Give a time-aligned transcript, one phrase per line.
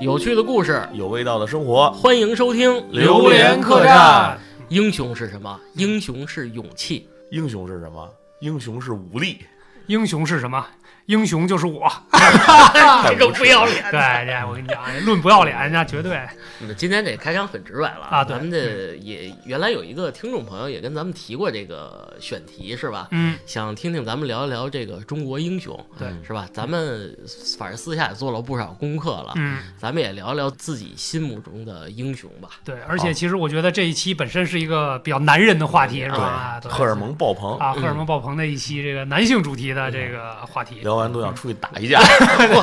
[0.00, 4.36] 有趣的故事，有味道的生活，欢迎收听《榴莲客栈》。
[4.68, 5.58] 英雄是什么？
[5.74, 7.08] 英雄是勇气。
[7.30, 8.06] 英雄是什么？
[8.40, 9.38] 英雄是武力。
[9.86, 10.66] 英雄是什么？
[11.06, 11.90] 英雄就是我。
[13.04, 13.82] 这个不要脸！
[13.90, 16.20] 对这，我跟你讲，论不要脸，人家绝对。
[16.76, 18.24] 今天这开场很直白了啊！
[18.24, 23.08] 咱们这也原来有一个听众朋友也跟咱们提过这个选题，是吧？
[23.10, 26.48] 嗯，想听听咱们聊一聊这个中国英雄，对，是吧？
[26.52, 27.16] 咱们
[27.58, 32.50] 反正私下也做了不少功课了，嗯，咱们也聊聊自己心目中的英雄吧。
[32.64, 36.60] 对，而且其实我觉得这一期本身是一个比较男人的话题，是吧？
[36.68, 42.00] 荷尔蒙爆棚啊，荷尔蒙爆棚的一期这个男性主题的这个话题，聊完都想出去打一架。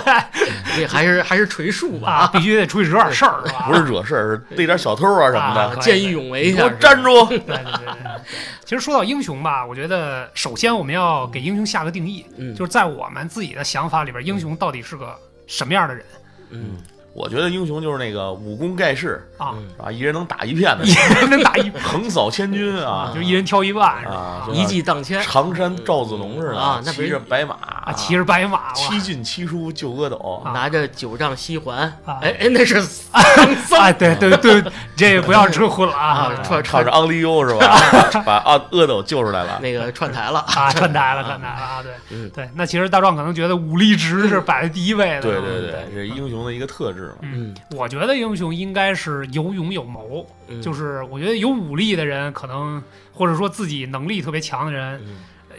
[0.76, 3.66] 这还是还是锤树吧，必须得出去惹点事儿，是吧？
[3.68, 7.26] 不是惹事儿，是逮点小偷啊什么的，见义勇为一下，给我站住！
[7.28, 8.22] 对对对对。
[8.64, 16.06] 其实说到英雄吧，我觉得首先我们要给英雄下个定义，嗯，就是在我们自己的想法里边，英雄到底是个什么样的人？
[16.52, 16.78] 嗯。
[17.20, 19.92] 我觉得英雄就是那个武功盖世啊，是吧？
[19.92, 32.76] 一人能打一片的，一人能打一，横扫千军 啊，就一人挑一万啊，一骑当千，常山赵子龙似的啊，骑着白马啊，骑着白马，七进七出救阿斗，拿着九丈西环，哎哎，那是
[33.12, 34.64] 唐僧，对对对，
[34.96, 37.78] 这不要扯混了啊，串唱着昂利优是吧？
[38.26, 47.88] 把阿阿斗救出来了，那个串台了啊，串台了，串台了啊，对，对，那其实大壮可能觉得武力值是摆在第一位的，对对对，这是英雄的一个特质嘛，嗯，我。
[47.90, 50.26] 觉得英雄应该是有勇有谋，
[50.62, 55.02] 就是我觉得有武力的人，可能或者说自己能力特别强的人，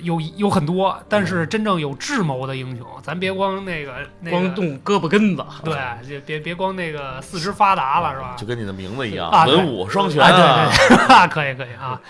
[0.01, 0.97] 有有很多。
[1.09, 5.75] 但是真正有智谋的英雄，咱别光那个光动胳膊根子，对，
[6.09, 8.37] 就别别光那个四肢发达了，是吧？
[8.39, 12.01] 就跟你的名字一样，啊，文武双全啊，对对， 可以可以啊。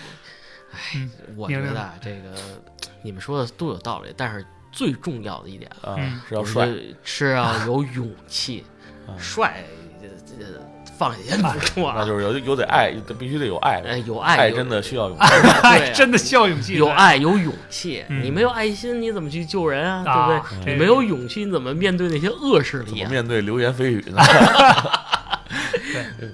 [0.73, 2.37] 哎，我觉得这个
[3.03, 5.97] 你们说的都有道理，但是最重要的一点啊，
[6.29, 6.69] 是要帅，
[7.03, 8.65] 是要有勇气，
[9.19, 9.65] 帅。
[10.01, 10.07] 这
[10.97, 13.83] 放下先不说，那就是有有得爱，必须得有爱。
[13.87, 15.25] 哎，有爱，爱真的需要勇气，
[15.63, 16.75] 爱真的需要勇气。
[16.75, 20.05] 有爱有勇气，你没有爱心，你怎么去救人啊？
[20.05, 20.75] 对不对？
[20.75, 23.05] 你没有勇气，你怎么面对那些恶势力？
[23.07, 24.21] 面对流言蜚语呢？
[26.21, 26.29] 对。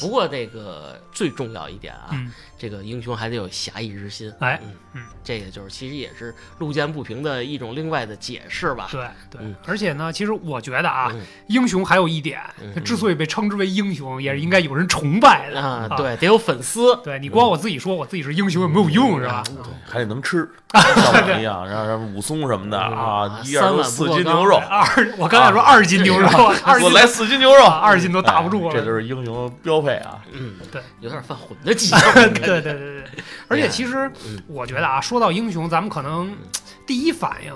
[0.00, 4.30] 不过这个最重要一点啊，嗯、这个英雄还得有侠义之心。
[4.38, 8.86] 哎，嗯嗯，这个就是其实也是路见不平的一种另外的解释吧。
[8.92, 9.00] 对
[9.30, 12.38] 对，嗯、而且呢，其实我觉得啊，嗯、英雄还有一点，
[12.74, 15.88] 他之所以被称之为英雄，也是应该有人崇拜的啊。
[15.96, 16.94] 对，得有粉丝。
[17.02, 19.42] 对你光我自己说我自己是英雄也没有用，是吧？
[19.46, 26.28] 对，还得能吃， 像我一样，然后武松什么的啊，一二四斤牛肉，二，我刚才说二斤牛肉，
[26.62, 28.74] 二我来四斤牛肉，二斤都打不住了。
[28.74, 30.18] 这就是英雄标配啊。
[30.32, 32.00] 嗯，对，有点犯混的迹象。
[32.50, 34.10] 对对对对，而且其实
[34.46, 36.34] 我觉得啊，说到英雄，咱们可能
[36.86, 37.54] 第一反应，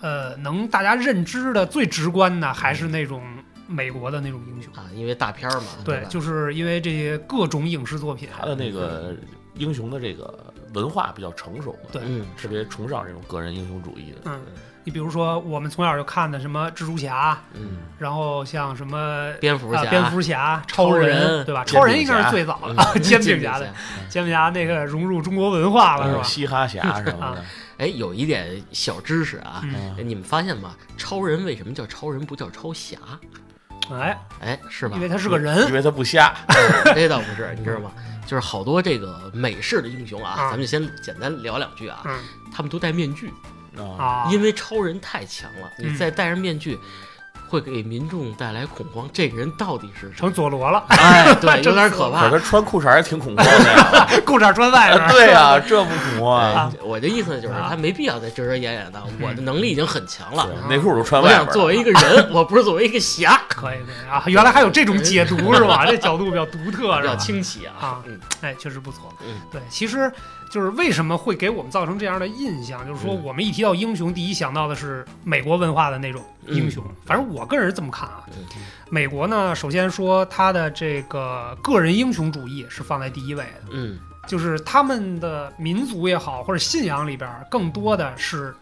[0.00, 3.22] 呃，能大家认知的最直观的还是那种
[3.66, 4.72] 美国的那种英雄。
[4.74, 5.68] 啊，因为大片嘛。
[5.84, 9.14] 对，就是因为这些各种影视作品，他的那个
[9.54, 12.02] 英雄的这个文化比较成熟嘛，对，
[12.36, 14.18] 特别崇尚这种个人英雄主义的。
[14.26, 14.40] 嗯。
[14.88, 21.62] 你比如说，我们从小就看的什么蜘蛛侠，嗯，然后像什么蝙蝠侠、蝙蝠侠、超人，对吧？
[21.62, 23.70] 超人应该是最早的，煎饼侠的，
[24.08, 26.22] 煎饼侠那个融入中国文化了，是吧？
[26.22, 27.44] 嘻哈侠什么的。
[27.76, 30.74] 哎，有一点小知识啊，嗯你们发现吗？
[30.96, 32.96] 超人为什么叫超人，不叫超侠？
[33.92, 34.96] 哎哎，是吧？
[34.96, 36.34] 因为他是个人，因为他不瞎。
[36.94, 37.90] 这倒不是，你知道吗？
[38.24, 42.00] 就是好多这个美式的英雄啊，咱们就先简单聊两句啊。
[42.50, 43.30] 他们都戴面具。
[43.86, 46.78] 啊，因为超人太强了，嗯你再戴上面具，
[47.48, 49.08] 会给民众带来恐慌。
[49.12, 50.84] 这个人到底是成佐罗了？
[50.88, 52.28] 哎，对， 有点可怕。
[52.28, 55.08] 他穿裤衩也挺恐慌的，裤衩穿外边。
[55.08, 56.72] 对呀，这不恐慌啊？
[56.82, 59.02] 我的意思就是，他没必要再遮遮掩掩的。
[59.20, 61.40] 我的能力已经很强了，内裤都穿外边。
[61.40, 63.40] 我想作为一个人，我不是作为一个侠。
[63.48, 65.86] 可以可以啊，原来还有这种解读是吧？
[65.88, 67.72] 这角度比较独特，比较清奇啊。
[67.80, 69.12] 啊，嗯，哎，确实不错。
[69.26, 70.12] 嗯，对，其实。
[70.50, 72.86] 就是为什么会给我们造成这样的印象？
[72.86, 76.82] 就是说，我们一提到英雄，第一想到的是美国文化的那种英雄。
[77.04, 78.24] 反正我个人是这么看啊。
[78.90, 83.62] 美国呢，首先说他的这个个人英雄主义是放在第一位的。
[83.70, 88.54] 嗯，就是他们的民族也好，或者信仰里边，更多的是。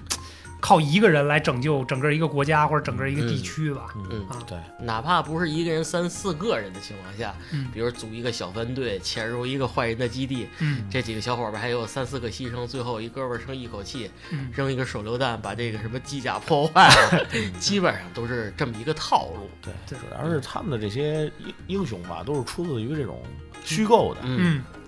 [0.60, 3.86] 靠一个人来拯救整个一个国家或者整个一个地区吧。
[4.10, 17.26] 嗯，对，哪怕不是一个人三四个人的情况下，嗯，比如组一个小分队潜入一个坏人的基地，嗯，这几个小伙伴还有三四个牺牲，最后一哥们儿剩一口气，嗯，扔一个手榴弹把这个什么机甲破坏了，
[17.60, 19.48] 基本上都是这么一个套路。
[19.62, 23.22] 对，主要是他们的这些英英雄吧，都是出自于这种
[23.64, 24.85] 虚构的，嗯，对，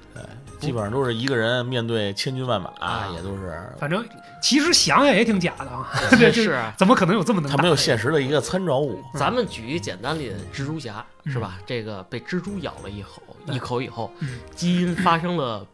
[0.58, 3.60] 基本上都是一个人面对千军万马，啊也都是。
[3.78, 4.04] 反正
[4.42, 5.88] 其实想想也挺假的啊，
[6.18, 7.50] 这这是啊怎么可能有这么能？
[7.50, 9.02] 他没有现实的一个参照物。
[9.14, 11.58] 咱们举一简单例子，蜘蛛侠嗯是吧？
[11.66, 15.66] 这个被蜘蛛咬了一口，一口以后嗯，基因发生了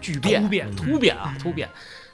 [0.00, 1.68] 巨变，突变突变啊嗯，突变，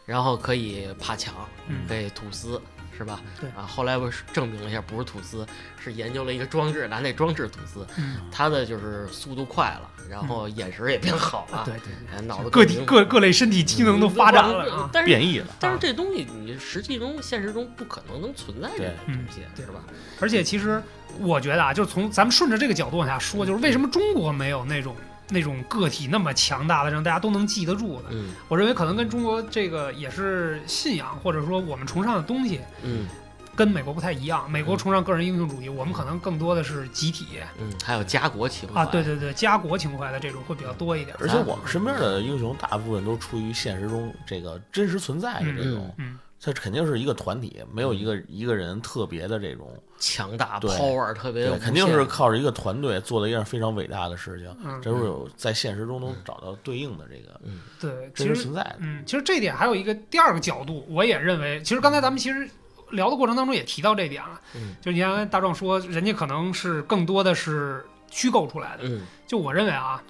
[0.05, 1.35] 然后可以爬墙，
[1.69, 2.61] 嗯可以吐丝，
[3.01, 3.19] 是吧？
[3.41, 5.47] 对啊，后来不是证明了一下，不是吐司，
[5.83, 14.91] 是研究了一个装置，拿那装置吐司，嗯，它的就是速度快了，然后眼神也变好了，对对脑子各体各各类身体机能都发展了啊。
[14.93, 19.81] 但是变异了，但是这东西你实际中现实中不可能能存在这个东西，对是吧？
[20.21, 20.83] 而且其实
[21.19, 24.95] 我觉得啊，就是从咱们顺着这个角度往下说，就是为什么中国没有那种
[25.31, 28.09] 那种个体那么强大的，让大家都能记得住的？
[28.11, 33.07] 嗯我认为可能跟中国这个也是信仰，或者说我们崇尚的东西嗯
[33.55, 34.51] 跟美国不太一样。
[34.51, 37.27] 美国崇尚个人英雄主义，我们可能更多的是集体
[37.59, 41.15] 嗯，还有家国情怀啊，对对对，家国情怀的这种会比较多一点。
[41.21, 58.77] 而且我们身边的英雄大部分都出于现实中这个真实存在的这种，嗯它肯定是一个团体，没有一个一个人特别的这种，强大对 power 特别对，肯定是靠着一个团队做了一件非常伟大的事情，嗯，这是有在现实中能找到对应的这个嗯对，其实真实存在的。
[58.81, 62.49] 嗯，其实这点还有一个第二个角度，我也认为，其实刚才咱们其实
[62.91, 70.03] 聊的过程当中也提到这点了，嗯就你看大壮说，人家可能是更多的是虚构出来的，嗯就我认为啊。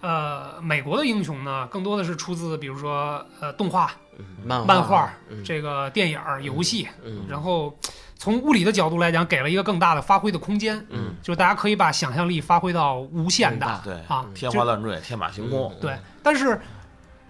[0.00, 4.07] 呃，美国的英雄呢，更多的是出自比如说呃动画、嗯
[4.44, 7.76] 漫漫画嗯这个电影、游戏，嗯然后
[8.16, 14.26] 从物理的角度来讲，给了一个更大的发挥的空间，嗯就是大家可以把想象力发挥到无限大大对，啊。
[14.34, 15.72] 天花乱坠，天马行空。
[15.72, 16.60] 嗯对，但是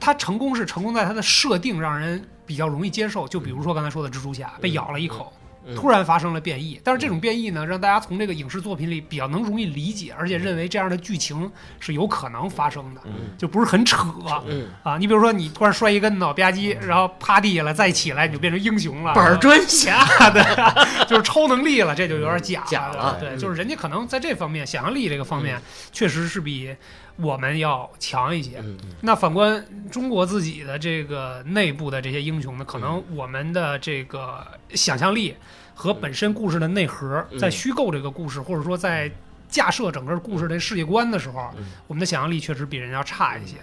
[0.00, 3.28] 它成功是成功在它的设定让人比较容易接受。
[3.28, 5.37] 就比如说刚才说的蜘蛛侠被咬了一口，嗯
[5.76, 11.50] 突然发生了变异，但是这种变异呢，让大家从这个影视作品里比较能容易理解，而且认为这样的剧情
[11.80, 14.06] 是有可能发生的，嗯，就不是很扯。
[14.46, 14.96] 嗯，啊。
[14.98, 20.06] 你比如说你突然摔一跟头吧唧，然后趴地下了，再起来你就变成英雄了，板砖侠。
[20.30, 23.16] 的，就是超能力了，这就有点假假了。
[23.20, 25.60] 对，嗯就是人家可能在这方面想象力这个方面，
[25.92, 26.74] 确实是比
[27.18, 28.58] 我们要强一些。
[28.62, 35.36] 嗯那反观中国自己的这个内部的这些英雄呢，可能我们的这个想象力
[35.74, 37.38] 和本身故事的内核，嗯。
[37.38, 39.10] 在虚构这个故事，或者说在
[39.48, 43.56] 架设整个故事的世界观的时候嗯，我们的想象力确实比人要差一些，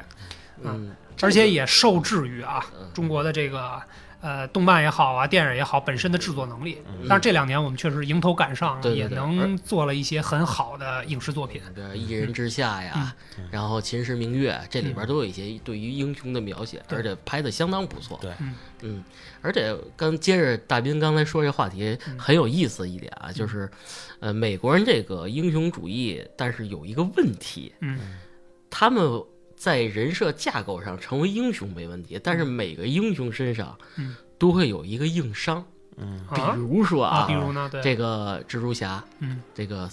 [0.62, 2.90] 嗯，而且也受制于啊嗯。
[2.94, 3.82] 中国的这个。
[4.26, 9.16] 呃，动漫也好啊，电影也好，本身的制作能力，嗯但是这两年我们确实迎头赶上，也对对对。
[9.18, 11.62] 能做了一些很好的影视作品。
[11.76, 13.48] 比如《一人之下》呀，嗯。
[13.52, 16.98] 然后《秦时明月》这里边都有一些对于英雄的描写，对。
[16.98, 18.18] 而且拍的相当不错。
[18.20, 18.32] 对。
[18.40, 18.56] 嗯。
[18.82, 19.04] 嗯，
[19.44, 22.18] 而且刚接着大斌刚才说这话题嗯。
[22.18, 23.70] 很有意思一点啊，就是，
[24.22, 28.18] 呃，美国人这个英雄主义，但是有一个问题，嗯。
[28.72, 29.24] 他们
[29.66, 35.66] 在人设架构上成为英雄没问题，但是每个英雄身上嗯都会有一个硬伤，
[35.98, 36.24] 嗯。
[36.36, 39.42] 比啊如说啊，比如呢，对，这个蜘蛛侠，嗯。
[39.56, 39.90] 这个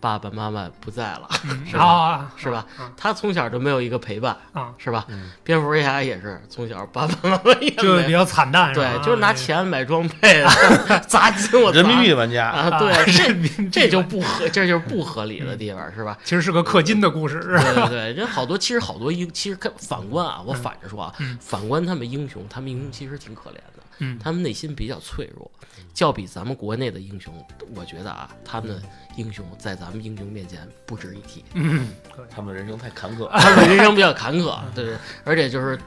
[0.00, 1.64] 爸爸妈妈不在了，嗯。
[1.66, 1.84] 是吧？
[1.84, 2.66] 啊，是吧？
[2.78, 2.90] 啊。
[2.96, 5.04] 他从小就没有一个陪伴，啊，是吧？
[5.08, 5.30] 嗯。
[5.44, 8.12] 蝙蝠侠也是从小爸爸妈妈也就比。
[8.16, 10.48] 较惨淡，对，就是拿钱买装备的，
[11.06, 16.16] 砸金我人民币玩家，啊，啊对，人这这就不合，这就是不合理的地方，是吧？
[16.24, 20.62] 其实是个氪金的故事，是吧对对对，人好多其实好多英，其实看反观啊，我嗯。
[20.62, 25.50] 反着说啊嗯，反观他们英雄，他们英雄其实挺可怜的，嗯他们内心比较脆弱，
[25.94, 27.32] 较比咱们国内的英雄，
[27.74, 28.82] 我觉得啊，他们的
[29.16, 31.88] 英雄在咱们英雄面前不值一提，嗯，
[32.30, 33.28] 他们人生太坎坷。
[33.28, 35.78] 他们人生比较坎坷，对对，而且就是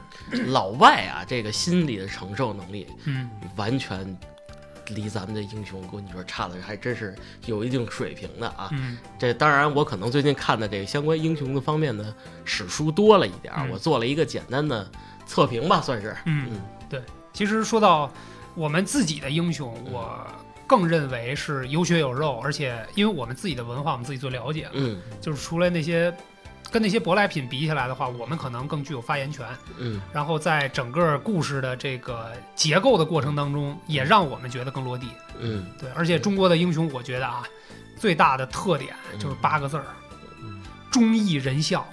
[0.48, 4.16] 老外啊，这个心理的承受能力嗯完全
[4.88, 7.14] 离咱们的英雄，我跟你说差的还真是
[7.46, 8.68] 有一定水平的啊。
[8.72, 12.12] 嗯这当然，我可能最近看的这个相关英雄的方面的
[12.44, 14.90] 史书多了一点，嗯我做了一个简单的
[15.26, 16.16] 测评吧，算是。
[16.24, 17.00] 嗯，嗯对。
[17.32, 18.12] 其实说到
[18.54, 20.26] 我们自己的英雄，我
[20.66, 26.14] 更认为是有血有肉，而且因为我们自己的文化，我们自己最了解了，嗯就是除了那些。
[26.72, 29.44] 跟那些舶来品比起来的话，我们可能更具有发言权。
[29.76, 35.08] 嗯然后在整个故事的这个结构的过程当中，也让我们觉得更落地。
[35.40, 37.42] 嗯对，而且中国的英雄，我觉得啊，
[37.96, 39.84] 最大的特点就是八个字儿：
[40.44, 41.84] 嗯忠义仁孝，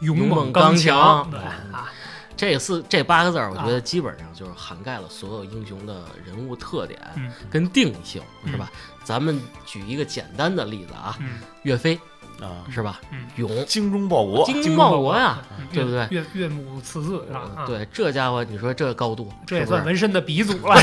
[0.00, 1.92] 勇勇猛猛刚刚强对嗯啊，
[2.38, 8.70] 这四这八个字儿，我觉啊得基本上就是涵盖了所有英雄的人物特点嗯跟定性，嗯是吧？
[9.02, 11.98] 咱们举一个简单的例子啊，嗯岳飞
[12.40, 13.00] 啊，是吧？
[13.10, 17.40] 嗯，勇，精忠报国，精忠报国呀，嗯对不对岳岳岳母刺字是吧？
[17.56, 20.76] 啊，对，这家伙，你说这高度，这算纹身的鼻祖了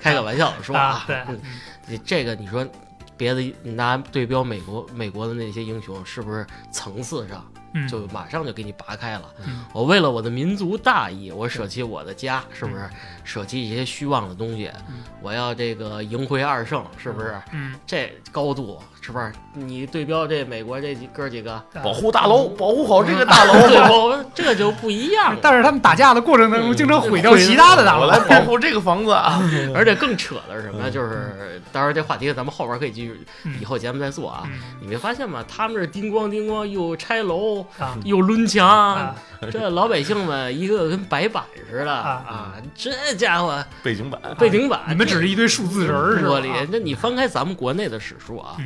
[0.00, 1.04] 开个玩笑说啊。
[1.06, 1.38] 对，嗯
[1.86, 2.66] 你这个你说
[3.16, 7.44] 别的，你拿对标美国美国的那些英雄，是不是层次上
[7.88, 9.24] 就马上就给你拔开了。
[9.72, 12.88] 我为了我的民族大义，我舍弃我的家，是不是？
[13.24, 14.70] 舍弃一些虚妄的东西，
[15.20, 17.40] 我要这个迎回二圣，是不是？
[17.52, 19.32] 嗯，这高度是不是？
[19.54, 25.36] 你对标这美国这几哥几个，保护大楼，保护好这个大楼，对这就不一样。
[25.42, 29.42] 但是他们打架的过程当中，经常毁掉其他的大楼，我来保护这个房子啊！
[29.74, 30.88] 而且更扯的是什么？
[30.90, 33.26] 就是当然这话题咱们后边可以继续，
[33.60, 34.44] 以后节目再做啊。
[34.80, 35.44] 你没发现吗？
[35.48, 37.66] 他们这叮咣叮咣又拆楼，
[38.04, 39.14] 又抡墙，
[39.50, 42.54] 这老百姓们一个跟白板似的啊！
[42.74, 46.48] 这家伙背景板，背景板，你们只是一堆数字人儿，玻璃。
[46.70, 48.56] 那你翻开咱们国内的史书啊，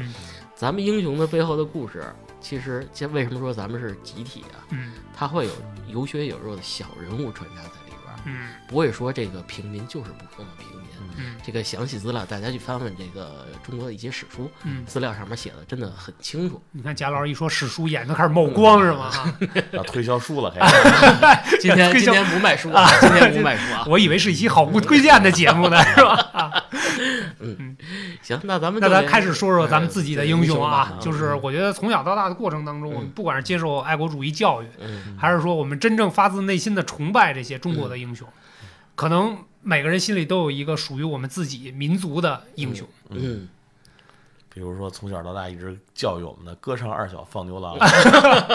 [0.56, 2.02] 咱们英雄的背后的故事，
[2.40, 4.64] 其实这，为什么说咱们是集体啊？
[4.70, 5.52] 嗯，他会有
[5.86, 10.86] 有血有肉的小人物穿插在里边，嗯，不会说这个平民就是普通的平民。
[11.18, 16.60] 嗯，这个详细资料大家去翻翻这个中国的一些史书，嗯，资料上面写的真的很清楚。
[16.72, 19.10] 你看贾老师一说史书，眼都开始冒光是吗？
[19.72, 20.54] 要推销书了，
[21.60, 23.84] 今天今天不卖书啊，今天不卖书啊。
[23.88, 26.65] 我以为是一期好物推荐的节目呢，是吧？
[27.90, 30.98] 嗯， 行，那咱们那咱开始说说咱们自己的英雄啊。
[31.00, 34.66] 就是我觉得从小到大的过程当中，我们不管是接受爱国主义教育，
[35.16, 38.26] 还是说我们真正发自内心的崇拜这些中国的英雄，
[38.94, 39.38] 可能。
[39.68, 42.86] 每个人心里都有一个属于我们自己民族的英雄。
[43.10, 43.48] 嗯，
[44.56, 47.76] 比如说从小到大一直教育我们的“歌唱二小放牛郎”，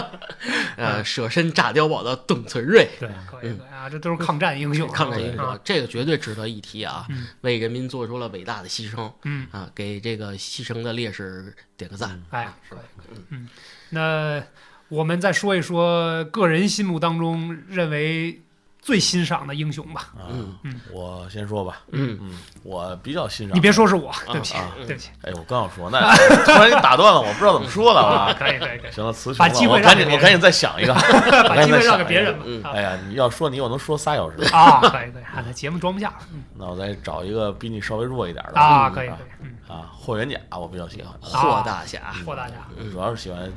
[0.75, 2.89] 呃，舍身炸碉堡的董存瑞。
[2.99, 7.05] 对，可以啊，这都是抗战英雄，抗战英雄，这个绝对值得一提啊！
[7.09, 9.11] 嗯，为人民做出了伟大的牺牲。
[9.25, 12.19] 嗯啊，给这个牺牲的烈士点个赞。
[12.31, 12.81] 哎，是吧？
[13.29, 13.47] 嗯，
[13.89, 14.41] 那
[14.89, 18.41] 我们再说一说个人心目当中认为。
[18.81, 22.31] 最欣赏的英雄吧，嗯嗯，我先说吧，嗯嗯，
[22.63, 23.55] 我比较欣赏。
[23.55, 24.55] 你别说是我，对不起，
[24.87, 25.11] 对不起。
[25.21, 25.99] 哎，我刚要说，那
[26.45, 28.33] 突然你打断了，我不知道怎么说了啊。
[28.39, 28.91] 可以可以可以。
[28.91, 30.93] 行了，词穷了，我赶紧我赶紧再想一个，
[31.47, 32.71] 把机会让给别人吧。
[32.73, 34.81] 哎呀，你要说你，我能说仨小时啊。
[34.81, 36.15] 可以可以，那节目装不下了。
[36.57, 39.71] 那我再找一个比你稍微弱一点的啊，可以可以。
[39.71, 41.13] 啊，霍元甲我比较喜欢。
[41.21, 42.55] 霍大侠，霍大侠，
[42.91, 43.47] 主要是喜欢，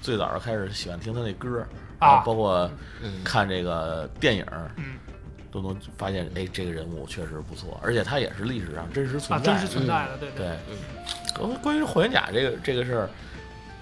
[0.00, 1.66] 最早开始喜欢听他那歌
[2.00, 2.68] 啊，包括
[3.22, 4.44] 看这个电影。
[4.76, 4.96] 嗯。
[5.52, 10.56] 都能发现，哎，这个人物确实不错，而且他也是历史上真实存在，真实存在的，对对。
[11.34, 13.10] 关关于霍元甲这个这个事儿。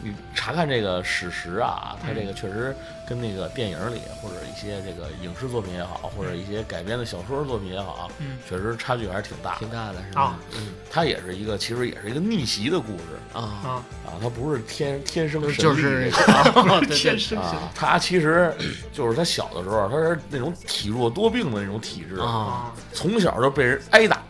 [0.00, 2.74] 你查看这个史实啊，它这个确实
[3.06, 10.38] 跟那个电影里或者一些这个影视作品也好，或者一些改编的小说作品也好，嗯，确实差距还是挺大，挺大的，是吧？
[10.56, 13.68] 嗯，它也是一个，其实也是一个逆袭的故事啊啊
[14.06, 16.10] 啊，它不是天天生神力，
[16.94, 18.54] 天生 啊，他其实
[18.92, 24.22] 就是他小的时候，他是那种体弱多病的那种体质啊，从小就被人挨打。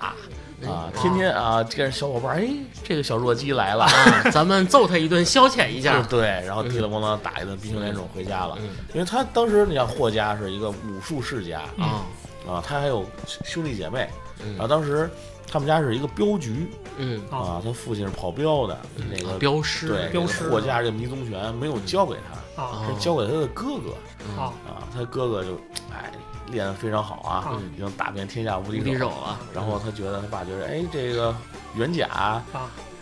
[0.66, 2.48] 啊，天天啊，跟着小伙伴，哎，
[2.82, 6.02] 这个小弱鸡来了，啊 咱们揍他一顿，消遣一下。
[6.10, 8.58] 对，然后滴了咣当打一顿，鼻青脸肿回家了。
[8.92, 12.02] 因为他当时，你像霍家是一个武术世家啊，
[12.48, 13.04] 啊，他还有
[13.44, 14.08] 兄弟姐妹，
[14.56, 15.08] 然后当时
[15.50, 18.78] 他们家是一个镖局，嗯啊，他父亲是跑镖的，
[19.10, 20.50] 那个镖师，对，镖师。
[20.50, 22.38] 霍家这个迷踪拳没有交给他，
[22.86, 24.52] 是交给他的哥哥，啊，
[24.94, 25.54] 他哥哥就，
[25.92, 26.10] 哎。
[26.50, 29.38] 练得非常好啊，已经打遍天下无敌手了。
[29.52, 31.36] 然后他觉得他爸觉得，哎，这个
[31.74, 32.42] 元甲啊，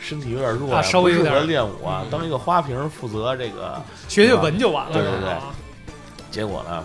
[0.00, 4.92] 身体有点弱，稍微有点练武啊，当一个花瓶负责这个学学文就完了。
[4.92, 5.36] 对对对。
[6.28, 6.84] 结果呢，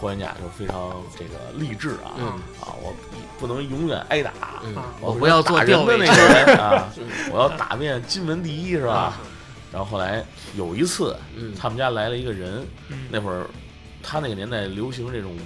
[0.00, 2.14] 霍元甲就非常这个励志啊，
[2.60, 2.94] 啊，我
[3.40, 4.32] 不能永远挨打，
[5.00, 6.86] 我不要做人的那个人 啊，
[7.32, 9.14] 我要打遍金门第一，是吧？
[9.72, 10.22] 然后后来
[10.54, 11.16] 有一次，
[11.58, 12.66] 他们家来了一个人，
[13.10, 13.46] 那会儿
[14.02, 15.36] 他那个年代流行这种。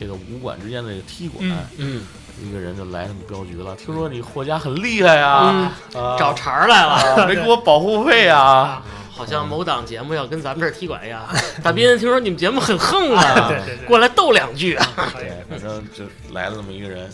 [0.00, 1.44] 这个武馆之间的这个踢馆，
[1.76, 2.02] 嗯，
[2.42, 3.76] 一个人就来他们镖局了。
[3.76, 5.72] 听说你霍家很厉害啊，
[6.18, 8.82] 找茬来了，没给我保护费啊？
[9.12, 11.22] 好像某档节目要跟咱们这儿踢馆一样。
[11.62, 13.52] 大斌，听说你们节目很横啊，
[13.86, 15.12] 过来斗两句啊？
[15.14, 16.02] 对，反正就
[16.32, 17.08] 来了那么一个人。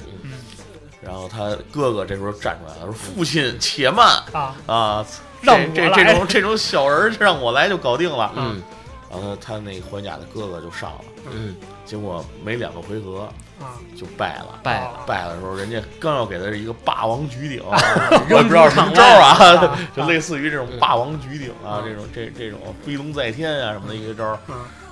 [1.02, 5.06] 然后他哥哥这时候站出来了，说：“父亲且慢啊啊，
[5.40, 8.62] 让这这种这种小人让我来就搞定了。”嗯，
[9.10, 11.00] 然后他他那霍家的哥哥就上了。
[11.32, 11.56] 嗯。
[11.84, 13.22] 结果没两个回合
[13.58, 14.60] 啊，就败了。
[14.62, 24.38] 败了，败了的时候，人家刚要给他一个霸王举鼎， 我也不知道什么招啊， 就类似于这种霸王举鼎啊，这种这这种飞龙在天啊什么的一个招。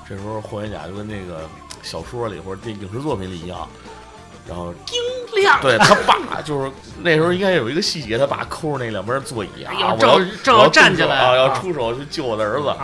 [0.08, 1.42] 这时候霍元甲就跟那个
[1.82, 3.68] 小说里或者电影视作品里一样，
[4.46, 5.00] 然后精
[5.34, 5.60] 亮。
[5.60, 6.70] 对他爸就是
[7.02, 12.74] 那时候应该有一个细节，他爸抠着那两边座椅啊，要正正要站起来啊，要出手去救我的儿子。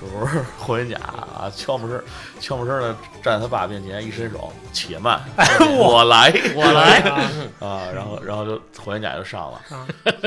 [0.00, 2.00] 这不是霍元甲啊，悄没声
[2.38, 5.20] 悄没声的站在他爸面前，一伸手，且慢，
[5.76, 6.98] 我来，我来
[7.58, 7.82] 啊！
[7.92, 9.60] 然后，然后就霍元甲就上了，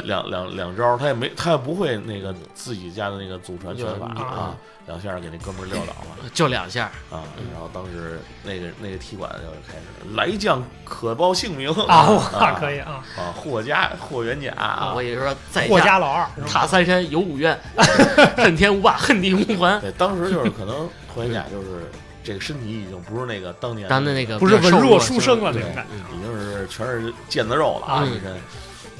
[0.03, 4.57] 两两两招，他也没，他也不会那个自己家的那个祖传拳法啊，
[4.91, 7.23] 两下给那哥们儿撂倒了， 就两下啊。
[7.51, 17.57] 然后当时那个那个踢馆就开始来将可报姓名啊，可以啊啊，霍家霍元甲啊，我也是说在霍家老二踏三山有五岳，
[18.35, 19.79] 恨天无霸，恨地无还。
[19.79, 21.89] 对，当时就是可能霍元甲就是
[22.21, 28.37] 这个身体已经不是那个当年当的那个不是文弱书生了，那种感觉，已经是全是腱子肉了啊，一身。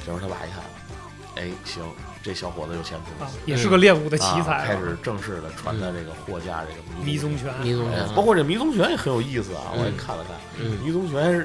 [0.04, 0.64] 这时候他爸一看，
[1.36, 1.82] 哎，行。
[2.22, 11.44] 这小伙子有前途，也是个练武的奇才，开始正式的传他这个霍家这个迷踪拳，迷踪拳，包括这迷踪拳也很有意思啊，我也看了看，迷踪拳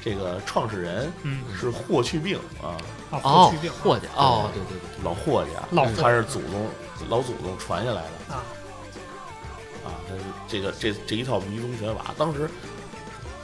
[0.00, 1.12] 这个创始人
[1.60, 2.80] 是霍去病啊，
[3.20, 6.66] 霍去病，霍家，哦，对对对，老霍家，老他是祖宗
[7.08, 8.40] 老祖宗传下来的啊，
[9.84, 12.48] 啊，他是这个这这一套迷踪拳法，当时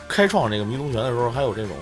[0.09, 1.77] 开创这个迷踪拳的时候，还有这种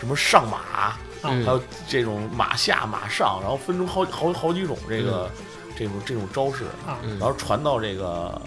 [0.00, 0.96] 什么上马。
[1.44, 5.30] 还有这种马下马上，然后分出好好好几种这个
[5.76, 6.64] 这种这种招式，
[7.18, 8.40] 然后传到这个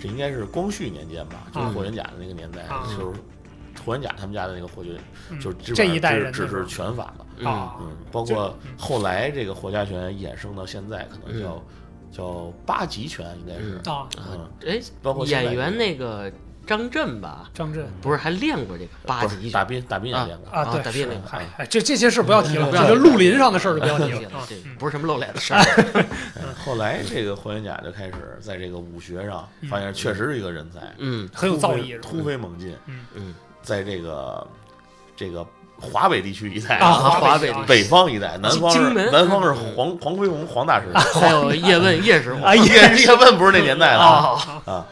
[0.00, 2.66] 这应该是光绪年间吧，就是霍元甲的那个年代，
[2.96, 3.20] 就是
[3.84, 4.98] 霍元甲他们家的那个霍军，
[5.40, 11.62] 就是这一代人只是拳法了啊，嗯，包括后来这个霍家拳衍生到现在，可能叫
[12.10, 16.32] 叫八极拳，应该是啊，嗯，哎，包括演员那个。
[16.68, 19.50] 张震吧，张震不是还练过这个八级？
[19.50, 20.66] 大斌，大斌也练过啊。
[20.66, 21.30] 对，大斌练过。
[21.30, 24.30] 哎，这这些事不要提了，这绿林上的事儿就不要提了。
[24.78, 25.64] 不是什么露脸的事儿。
[26.62, 32.76] 后来这个霍元甲就开始在这个武学上发现，确实是一个人才，嗯，很有造诣，突飞猛进。
[32.84, 34.46] 嗯嗯，在这个
[35.16, 35.46] 这个。
[35.80, 38.80] 华北地区一带啊，华北北方一带，南方是
[39.12, 40.86] 南方是黄 黄飞鸿黄大师，
[41.18, 42.44] 还有 叶问叶师傅。
[42.44, 44.84] 啊，叶叶问不是那年代的啊，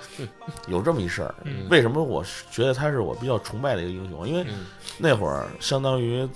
[0.69, 1.35] 有这么一事儿。
[1.69, 4.28] 为什么我觉得他是我比较崇拜的一个英雄？
[4.28, 4.47] 因为
[4.97, 6.28] 那会儿相当于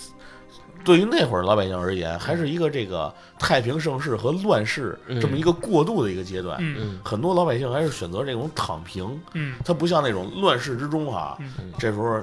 [0.85, 6.59] 对于那会儿老百姓而言，还是一个这个太平盛世和乱世这么一个过渡的一个阶段。
[7.04, 9.21] 很多老百姓还是选择这种躺平。
[9.35, 11.38] 嗯，他不像那种乱世之中哈，
[11.78, 12.21] 这时候。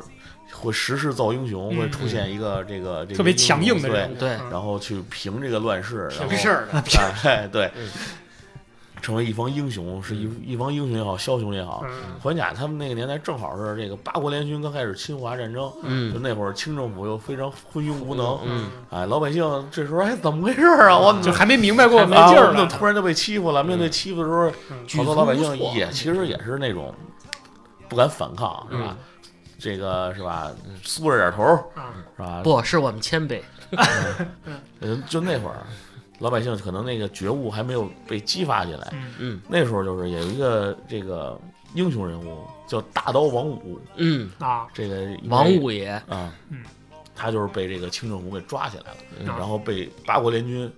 [0.52, 6.68] 会时势造英雄，会出现一个这个这个特别强硬的人，对，然后去平这个乱世，平事儿，
[7.24, 7.72] 哎，对，
[9.02, 11.86] 成为一方英雄，是一一方英雄也好，枭雄也好。
[12.20, 20.98] 环甲他们那个年代正好是这个八国联军刚开始侵华战争，嗯，就那会儿清政府又非常昏庸无能，嗯，哎，老百姓这时候哎怎么回事啊？
[20.98, 23.64] 我就还没明白过没劲儿了，突然就被欺负了。
[23.64, 24.50] 面对欺负的时候，
[24.98, 26.94] 好多老百姓也其实也是那种
[27.88, 28.98] 不敢反抗，是吧？
[29.60, 30.52] 这个是吧？
[30.84, 31.44] 缩着点头，
[32.16, 32.42] 是吧？
[32.44, 33.42] 不是我们谦卑。
[34.80, 35.66] 嗯，就那会儿，
[36.20, 38.94] 老百姓可能那个觉悟还没有被激发起来。
[39.18, 41.40] 嗯，那时候就是有一个这个
[41.74, 43.80] 英雄人物叫大刀王五。
[43.96, 46.32] 嗯啊，这个王五爷啊，
[47.16, 50.72] 他就是被这个清政府给抓起来了，然后被八国联军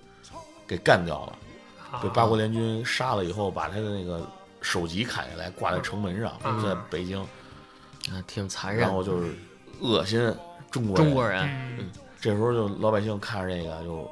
[0.65, 4.25] 给干掉了，被八国联军杀了以后，把他的那个
[4.61, 7.23] 首级砍下来挂在城门上，在北京。
[8.11, 9.33] 啊，挺残忍，然后就是
[9.81, 10.19] 恶心
[10.71, 11.43] 中国中国人。
[11.77, 14.09] 嗯，这时候就老百姓看着这个就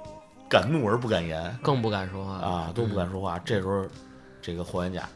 [0.50, 3.38] 敢怒而不敢言，更不敢说话啊，都不敢说话。
[3.40, 3.86] 这时候，
[4.42, 5.10] 这个霍元甲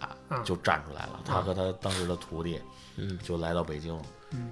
[0.44, 2.60] 就站出来了，他和他当时的徒弟，
[2.98, 3.98] 嗯，就来到北京，
[4.32, 4.50] 嗯，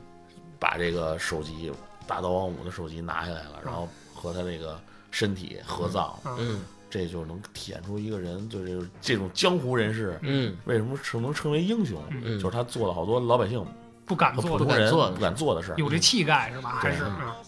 [0.58, 1.71] 把这个首级
[2.08, 4.79] 大刀王五的首级拿下来了，然后和他这个
[5.12, 12.01] 身体合葬，嗯，这就能体现出一个人就是这种江湖人士，嗯，为什么称能称为英雄？
[12.10, 13.65] 嗯，就是他做了好多老百姓。
[14.09, 16.79] 不敢做，不敢做，不敢做的事儿，有这气概是吧？
[16.81, 17.03] 还是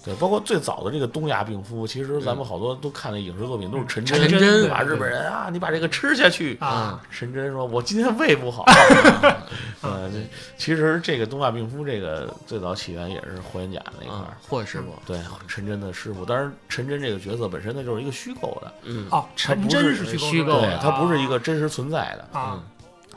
[0.06, 7.02] 对，包括最早的这个东亚病夫，其实咱们好多都看的影视作品都是陈真，真把日本人啊，你把这个吃下去啊。
[7.10, 8.63] 陈真说：“我今天胃不好。
[9.82, 10.08] ”呃，
[10.56, 16.24] 其实这个东亚病夫这个最早起源也是霍元甲那块儿，霍师傅对陈真的师傅。
[16.24, 22.62] 当然，陈真这个角色本身呢就是一个虚构的，嗯哦，陈真是虚构的，他不是一个真实存在的啊。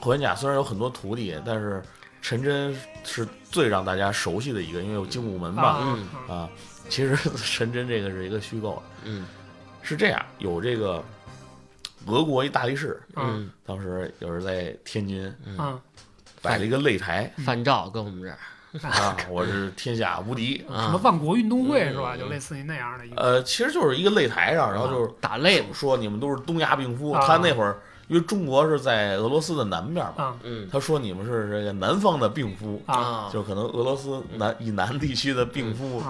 [0.00, 1.82] 霍元甲虽然有很多徒弟，但是。
[2.24, 5.94] 陈真是最让大家熟悉的一个，因为有精武门嘛，
[6.26, 6.48] 啊，
[6.88, 9.26] 其实 陈真这个是一个虚构的，嗯，
[9.82, 11.04] 是这样，有这个
[12.06, 15.78] 俄国一大力士，嗯，当时有人在天津，嗯，
[16.40, 18.38] 摆了一个擂台，范照跟我们这儿。
[18.88, 22.16] 啊，我是天下无敌，什么万国运动会是吧？
[22.16, 27.76] 就类似于那样的一个，呃，其实就是一个擂台上，然后就是打擂，说你们都是东亚病夫，他那会儿。
[28.08, 36.02] 因为中国是在俄罗斯的南边嘛，嗯，他说你们是这个南方的病夫啊，就可能俄罗斯南以南地区的病夫。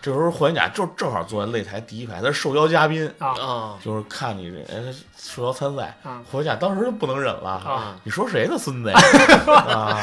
[0.00, 4.82] 这时候霍元甲就正好坐在擂台第一排，他是受邀嘉宾啊，就是看你这哎
[5.16, 5.96] 受邀参赛。
[6.28, 8.98] 霍元甲当时就不能忍了啊，你说谁呢，孙子呀？
[9.46, 10.00] 啊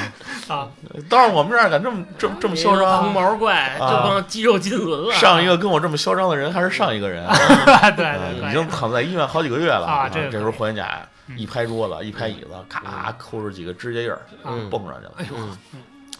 [0.47, 0.67] 啊，
[1.09, 3.03] 到我们这儿敢这么这么这么嚣张？
[3.03, 5.13] 红毛怪这帮肌肉金轮了。
[5.15, 7.27] 上一个跟我这么嚣张的人还是上一个人，
[7.97, 10.07] 对对，已经躺在医院好几个月了啊。
[10.09, 10.97] 这时候霍元甲。
[11.37, 14.21] 一拍桌子，一拍椅子，咔抠出几个指甲印儿，
[14.69, 15.13] 蹦上去了。
[15.17, 15.35] 哎呦，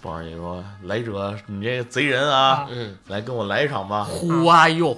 [0.02, 2.68] 蹦上去说：“来者，你这贼人啊，
[3.08, 4.98] 来跟我来一场吧。”呼啊哟！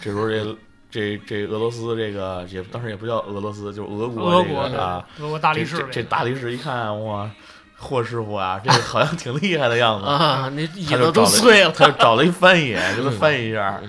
[0.00, 0.56] 这时候这
[0.90, 5.86] 这这俄罗斯这个也当时也不叫俄罗斯，就是俄国这个啊，俄国大力士。
[5.90, 7.30] 这大力士一看哇，
[7.76, 11.70] 霍师傅啊，这个好像挺厉害的样子啊，那椅子都碎了。
[11.70, 13.80] 他就找了一翻译，给他翻译一下。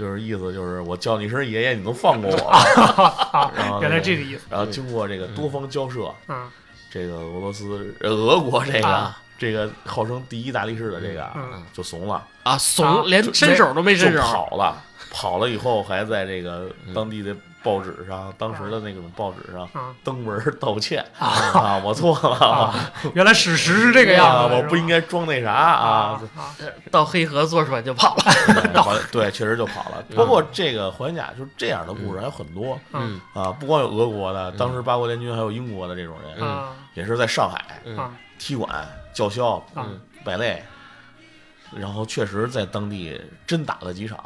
[0.00, 2.50] 就是意思就是我叫你一声爷爷，你能放过我？
[3.82, 4.40] 原来这个意思。
[4.48, 6.10] 然后经过这个多方交涉，
[6.90, 11.28] 这个俄罗斯、俄国这个这个号称第一大力士的这个
[11.74, 14.82] 就怂了啊，怂，连伸手都没伸手，跑了。
[15.12, 19.68] 跑了以后，还在这个当地的报纸上，当时的那种报纸上
[20.02, 21.04] 登文道歉。
[21.18, 22.74] 啊，我错了，
[23.14, 26.22] 原来史实是这个样子，我不应该装那啥啊，
[26.90, 30.02] 到黑河坐船就跑了，对，确实就跑了。
[30.16, 33.20] 包括这个霍元甲，就这样的故事还有很多，嗯。
[33.34, 36.48] 啊，不光有俄国的，当时八国联军还有英国的这种人，
[36.94, 37.82] 也是在上海
[38.38, 39.62] 踢馆叫嚣
[40.24, 40.58] 摆擂，
[41.76, 44.18] 然后确实在当地真打了几场。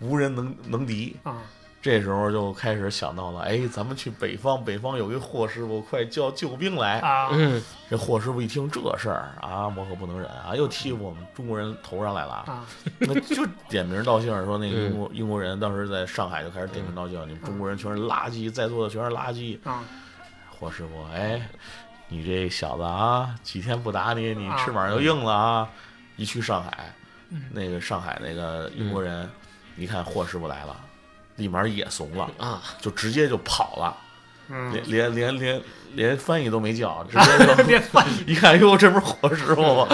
[0.00, 1.16] 无人能能敌。
[1.22, 1.36] 啊！
[1.82, 7.30] 这时候就开始想到了，哎，咱们去北方，北方有一霍师傅，快叫救兵来啊！
[7.32, 12.66] 嗯，这霍师傅一听这事儿啊，我可不能忍啊，又欺负我们中国人头上来了啊！
[12.98, 19.82] 那就点名道姓说，那个英国英国人当时在上海就开始点名道姓，你们中国人全是垃圾，在座的全是垃圾啊！
[20.50, 21.40] 霍师傅，哎，
[22.08, 25.70] 你这小子啊，几天不打你，你翅膀就硬了啊！
[26.16, 26.94] 一去上海，
[27.50, 29.26] 那个上海那个英国人。
[29.76, 30.76] 一看霍师傅来了，
[31.40, 33.96] 立马也怂了啊，就直接就跑了，
[34.72, 35.62] 连连连连
[35.94, 37.16] 连翻译都没叫， 直
[37.64, 39.88] 接就一看哟，这不是霍师傅吗？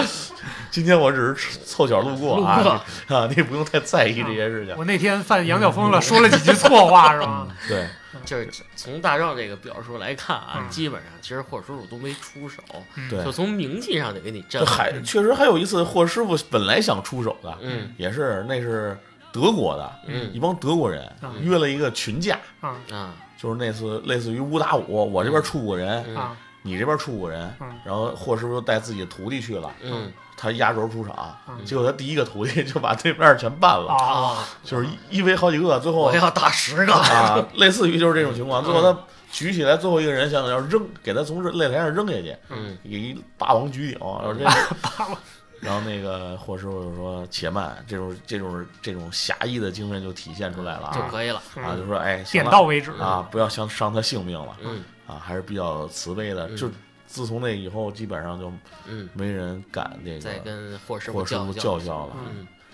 [0.69, 4.75] 今天我只是凑巧路过啊 啊，你不用太在意这些事情。
[4.77, 7.47] 我那天犯羊角风了，说了几句错话 是吧？
[7.67, 7.87] 对，
[8.25, 12.61] 就是从大壮这个表述来看啊，基本上其实霍师傅都没出手，
[13.09, 14.63] 对，就从名气上得给你震。
[14.65, 18.97] 还确实还有一次，霍师傅本来想出手的，嗯，也是那是。
[19.39, 21.07] 德国的，嗯，一帮德国人
[21.41, 22.75] 约了一个群架，啊。
[22.91, 27.53] 啊，就是那次类似于五打五，我这边出五个人，啊，你这边出五个人，
[27.85, 36.93] 然后霍师傅又带自己的徒弟去了，嗯，他压轴出场，结果他第一个徒弟就把对面全办了，啊，就是一围好几个，最后我要打十个。
[36.93, 38.97] 啊，类似于就是这种情况，最后他
[39.31, 44.43] 举起来最后一个人，想要扔，给他从擂台上扔下去，嗯，一霸王举鼎，然后这
[44.81, 45.17] 霸 王。
[45.59, 51.75] 然后那个霍师傅就说：“且慢，这种这种这种侠义的精神就体现出来了，就可以了啊！
[51.75, 56.55] 就说哎，点到为止啊，不要伤伤他性命了，嗯啊，还是比较慈悲的。
[56.55, 56.69] 就
[57.07, 58.53] 自从那以后，基本上就
[58.85, 62.15] 嗯没人敢那个再跟霍师傅叫嚣了。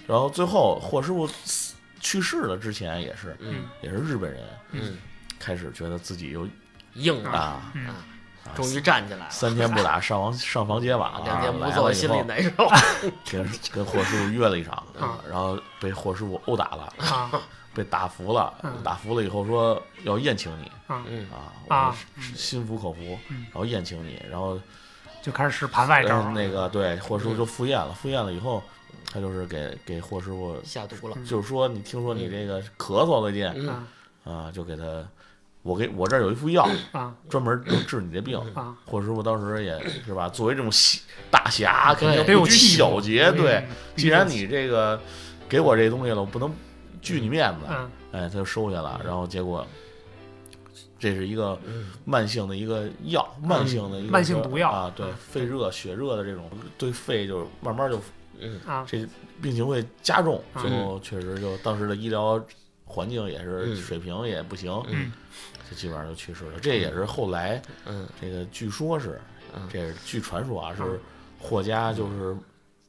[0.05, 1.29] 然后最后霍师傅
[2.01, 3.37] 去世了之前，也是
[3.81, 4.97] 也是日本人，嗯，
[5.39, 6.45] 开始觉得自己又
[6.95, 7.73] 硬了啊。”
[8.55, 12.51] 终于站起来了，三天不打上房上房揭瓦，两天不做心里难受。
[13.31, 14.83] 跟跟霍师傅约了一场，
[15.29, 16.93] 然后被霍师傅殴打了，
[17.73, 18.53] 被打服了。
[18.83, 21.95] 打服了以后说要宴请你，嗯啊，我
[22.35, 24.59] 心服口服，然后宴请你，然后
[25.21, 26.29] 就开始使盘外招。
[26.31, 28.61] 那个对霍师傅就赴宴了，赴宴了以后，
[29.11, 33.47] 他就是给给霍师傅下毒了，就是说你听说你这个咳嗽最近，
[34.25, 34.83] 啊，就给他。
[35.63, 38.75] 我给我这儿有一副药啊，专门能治你这病啊。
[38.85, 40.69] 霍师傅当时也是吧，作为这种
[41.31, 43.31] 大侠，肯定不拘小节。
[43.31, 44.99] 对，既然你这个
[45.47, 46.53] 给我这东西了，我不能
[47.01, 47.89] 拒你面子。
[48.11, 48.99] 哎，他就收下了。
[49.05, 49.65] 然后结果，
[50.99, 51.57] 这是一个
[52.03, 54.91] 慢性的一个药，慢性的一个慢性毒药啊。
[54.93, 56.43] 对，肺热血热的这种，
[56.77, 58.01] 对肺就慢慢就
[58.39, 59.07] 嗯啊，这
[59.41, 60.43] 病情会加重。
[60.59, 62.37] 最后确实就当时的医疗
[62.93, 64.71] 环境也是水平也不行。
[64.87, 65.11] 嗯。
[65.71, 69.19] 就基本上就去世了，这也是后来，嗯，这个据说是，
[69.71, 70.99] 这是据传说啊，是
[71.39, 72.35] 霍家就是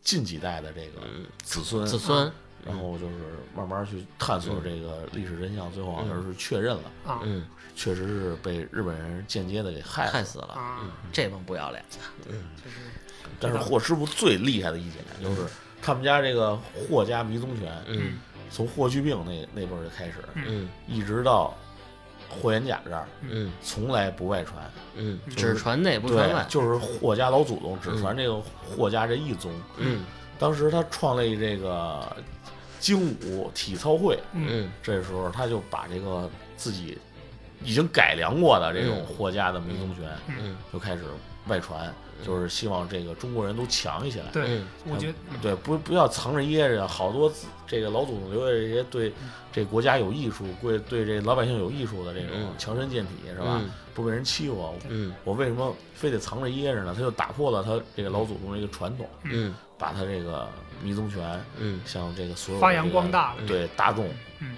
[0.03, 1.07] 近几代的这个
[1.45, 2.31] 子孙，子孙，
[2.67, 3.15] 然后就是
[3.57, 11.83] 慢慢去探索这个历史真相，最后好像是确认了，啊，嗯，确实是被日本人间接的给害害死了，嗯，这帮不要脸。
[11.93, 12.43] 的，嗯，
[13.39, 15.49] 但是霍师傅最厉害的一点就是
[15.81, 18.19] 他们家这个霍家迷踪拳，嗯，
[18.55, 21.53] 从霍去病那那辈儿就开始，嗯，一直到。
[22.31, 30.05] 霍元甲这儿，嗯，从来不外传，嗯，只传内不传外，就是霍家老祖宗只传这个霍家这一宗，嗯，
[30.37, 32.05] 当时他创立这个
[32.81, 36.99] 精武体操会，嗯，这时候他就把这个自己
[37.63, 41.05] 已经改良过的这种霍家的迷踪拳，嗯，就开始
[41.47, 44.27] 外传，就是希望这个中国人都强起来。
[44.33, 47.33] 对，我觉得对，不不要藏着掖着，好多
[47.67, 49.13] 这个老祖宗留下这些对
[49.53, 53.61] 这国家有益处、对对这老百姓有益处的这种强身健体，是吧？
[53.95, 54.75] 不被人欺负。
[54.89, 56.93] 嗯，我为什么非得藏着掖着呢？
[56.95, 59.09] 他就打破了他这个老祖宗的一个传统。
[59.25, 60.49] 嗯，把他这个
[60.83, 64.09] 迷踪拳，嗯，向这个所有发扬光大，对大众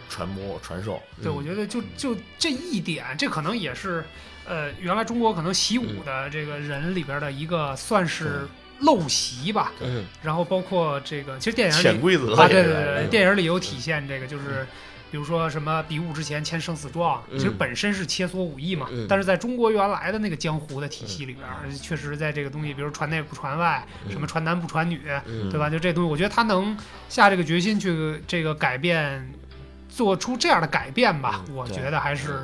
[0.09, 1.01] 传播传授。
[1.23, 4.05] 对，我觉得就就这一点，这可能也是。
[4.49, 8.47] 呃，原来中国可能习武的这个人里边的一个算是
[8.83, 9.73] 陋习吧。
[9.81, 10.05] 嗯。
[10.23, 14.67] 然后包括这个，其实电影里潜规则啊，对对对，电影里有体现这个，就是
[15.11, 18.87] 比如说什么比武之前签生死状，其实本身是切磋武艺嘛。
[18.91, 19.07] 嗯。
[19.09, 25.01] 但是在中国原来的那个江湖的体系里边，确实在这个东西，比如传内不传外，什么传男不传女，
[25.51, 25.69] 对吧？
[25.69, 26.77] 就这东西，我觉得他能
[27.09, 29.29] 下这个决心去这个改变，
[29.89, 32.43] 做出这样的改变吧，我觉得还是。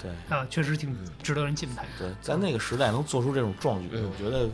[0.00, 1.82] 对啊，确实挺值得人敬佩。
[1.98, 4.48] 对，在那个时代能做出这种壮举，我觉得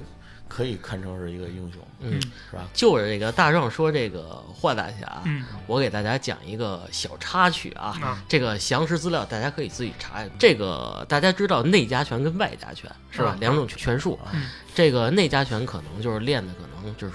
[0.48, 2.64] 可以堪称是一个英雄，嗯，是吧？
[2.72, 10.24] 就是这个大壮说这个霍大侠，嗯，我给大家讲一个小插曲啊，这个详实资料大家可以自己查。
[10.38, 13.36] 这个大家知道内家拳跟外家拳是吧？
[13.40, 14.18] 两种拳术，
[14.74, 17.14] 这个内家拳可能就是练的可能就是。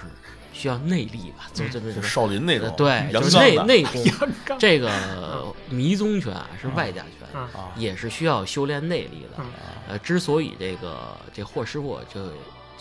[0.60, 4.04] 需要内力吧，就这么就少林那种，对，就是内内功。
[4.60, 4.91] 这个
[5.69, 7.41] 迷踪拳啊是外家拳，
[7.78, 9.41] 也是需要修炼内力的。
[9.88, 12.28] 呃，之所以这个这霍师傅就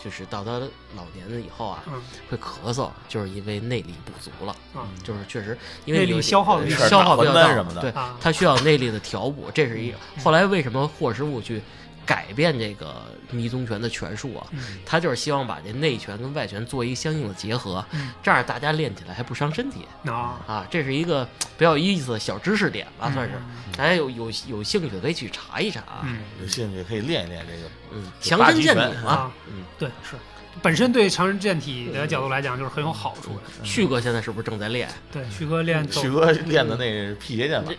[0.03, 0.59] 就是到他
[0.93, 1.81] 老年了以后啊，
[2.29, 4.53] 会咳嗽，就是因为内力不足了。
[5.01, 9.49] 就是确实因为内力消耗消耗比较大什么的，对，他需要内力的调补。
[9.53, 11.61] 这是一个后来为什么霍师傅去。
[12.09, 14.47] 改变这个迷踪拳的拳术啊，
[14.83, 17.85] 他就是希望把这内拳跟外拳做一个相应的结合，
[18.23, 19.85] 这样大家练起来还不伤身体。
[20.07, 20.41] 啊。
[20.47, 20.67] 啊！
[20.71, 21.23] 这是一个
[21.55, 23.35] 比较有意思的小知识点吧，算是。
[23.77, 26.07] 大家有有有兴趣可以去查一查啊，
[26.41, 30.15] 有兴趣可以练一练这个，嗯，强身健体啊，嗯，对是。
[30.61, 33.41] 本身对强身健体的角度来讲，就是很有好处的。
[33.63, 34.87] 旭哥现在是不是正在练？
[35.11, 35.85] 对，旭哥练。
[35.91, 37.71] 旭哥练的那辟邪剑法，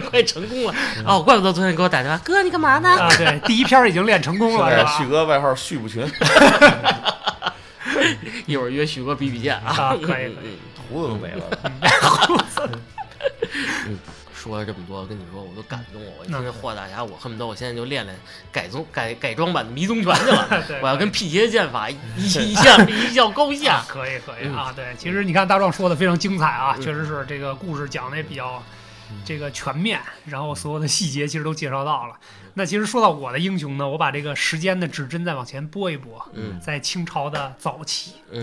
[0.10, 0.74] 快成功了
[1.06, 1.22] 哦！
[1.22, 2.88] 怪不得昨天给我打电话，哥你干嘛呢？
[2.88, 4.98] 啊，对，第一篇已经练成功了，是吧？
[4.98, 6.06] 旭哥外号旭不群，
[8.46, 10.34] 一会儿约旭哥比比剑啊，可以可以，
[10.88, 11.44] 胡子都没了。
[13.86, 13.98] 嗯。
[14.40, 16.08] 说了这么多，跟你说，我都感动了。
[16.18, 18.18] 我听这霍大侠，我恨不得我现在就练练
[18.50, 20.64] 改宗改改装版的迷踪拳去了。
[20.80, 23.84] 我要跟辟邪剑法 一一下一较高下。
[23.86, 28.62] 可以可以啊，对，其实你看大壮说的非常精彩啊，确实是这个故事讲的也比较
[29.26, 32.14] 这个全面，然后所有的细节其实都介绍到了。
[32.54, 36.26] 那其实说到我的英雄呢，我把这个时间的指针再往前拨一拨，
[36.62, 38.42] 在清朝的早期，嗯。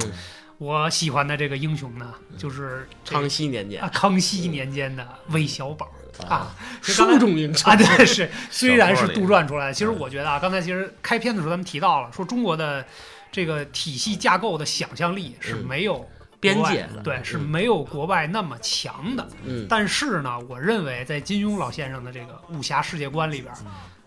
[0.57, 3.81] 我喜欢的这个英雄呢，就是康熙年间。
[3.81, 5.87] 啊，康熙年间的韦小宝
[6.27, 7.53] 啊，书中英。
[7.53, 12.83] 雄啊，对，是虽然是杜撰出来的，其实我觉得啊，刚才其实开篇的时候咱们提到了，说中国的
[13.31, 19.27] 这个体系架构的想象力是没有边界的，对，是没有国外那么强的。
[19.43, 23.53] 嗯，但是呢，我认为在金庸老先生的这个武侠世界观里边。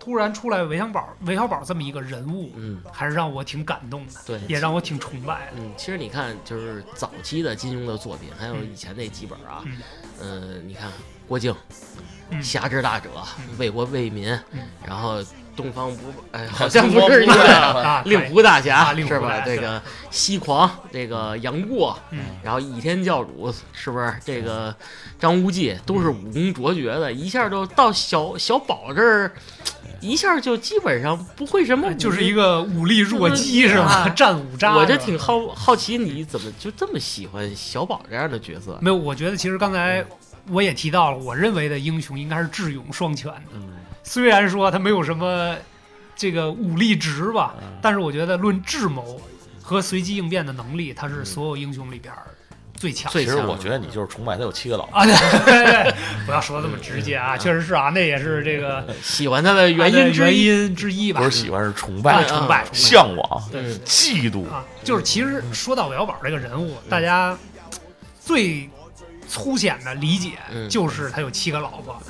[0.00, 5.52] 突然出来韦小宝，韦小宝这么一个人物，嗯，还是让我挺感动的，对，也让我挺崇拜的。
[5.58, 9.62] 嗯，其实你看，就是早期的金庸的作品，还有以前那几本啊，
[10.20, 10.90] 嗯，你看
[11.28, 11.54] 郭靖，
[12.42, 13.10] 侠之大者，
[13.58, 14.26] 为国为民，
[14.86, 15.22] 然后
[15.56, 19.40] 东方不，哎，好像不是一个 令狐大侠是吧？
[19.44, 21.98] 这个西狂，这个杨过，
[22.42, 24.14] 然后倚天教主是不是？
[24.24, 24.74] 这个
[25.18, 29.32] 张无忌都是武功卓绝的，一下就到小小宝这儿。
[30.00, 34.08] 一下就基本上不会什么，就是一个武力弱鸡是吧？
[34.08, 34.74] 战五渣。
[34.74, 38.78] 我就挺好好奇，你怎么就这么喜欢小宝这样的角色？
[38.80, 40.02] 没有，我觉得其实刚才
[40.48, 43.42] 我也提到了，我认为的英雄应该是智勇双全的。
[44.02, 45.56] 虽然说他没有什么
[46.16, 49.20] 这个武力值吧，但是我觉得论智谋
[49.62, 52.12] 和随机应变的能力，他是所有英雄里边。
[52.74, 54.86] 最强，其实我觉得你就是崇拜他有七个老。
[54.86, 55.04] 婆啊！
[55.04, 55.92] 对，
[56.24, 61.20] 不要说的这么直接啊，确实是啊，那也是这个 喜欢他的原因原因之一吧。
[61.20, 63.50] 不是喜欢，是崇拜，崇拜，向往，
[63.84, 64.48] 嫉妒。
[64.48, 64.64] 啊。
[64.82, 67.36] 就是其实说到韦小宝这个人物，大家
[68.18, 68.66] 最
[69.28, 70.38] 粗浅的理解
[70.70, 72.02] 就是他有七个老婆。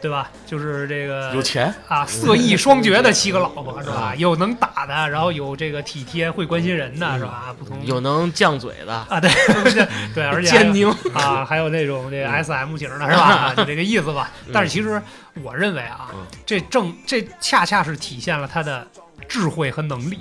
[0.00, 0.30] 对吧？
[0.46, 4.14] 就是这个有钱啊， 色艺双绝的七个老婆是吧？
[4.16, 7.54] 有能打的，然后有这个体贴会关心人的是吧？
[7.58, 9.30] 不同有能犟嘴的啊，对
[10.14, 13.52] 对，而且 坚定啊，还有那种这个 S M 型的是吧？
[13.56, 14.30] 就这个意思吧。
[14.52, 15.00] 但是其实
[15.42, 16.10] 我认为啊，
[16.46, 18.86] 这正这恰恰是体现了他的
[19.28, 20.18] 智慧和能力。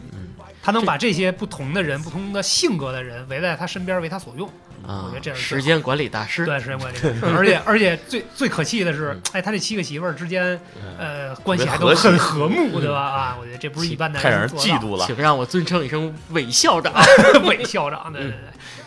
[0.69, 4.47] 他能把这些不同的人、不同的性格的人围在他身边，为他所用。
[4.87, 6.45] 啊，我觉得这是时间管理大师。
[6.45, 6.97] 对，时间管理，
[7.35, 10.59] 而且而且最最可气的是，哎，他这七个媳妇儿之间，
[10.97, 13.01] 呃，关系还都很和睦，对吧？
[13.01, 15.05] 啊，我觉得这不是一般的太让人嫉妒了。
[15.05, 16.93] 请让我尊称一声韦校长，
[17.45, 18.37] 韦校长，对对对，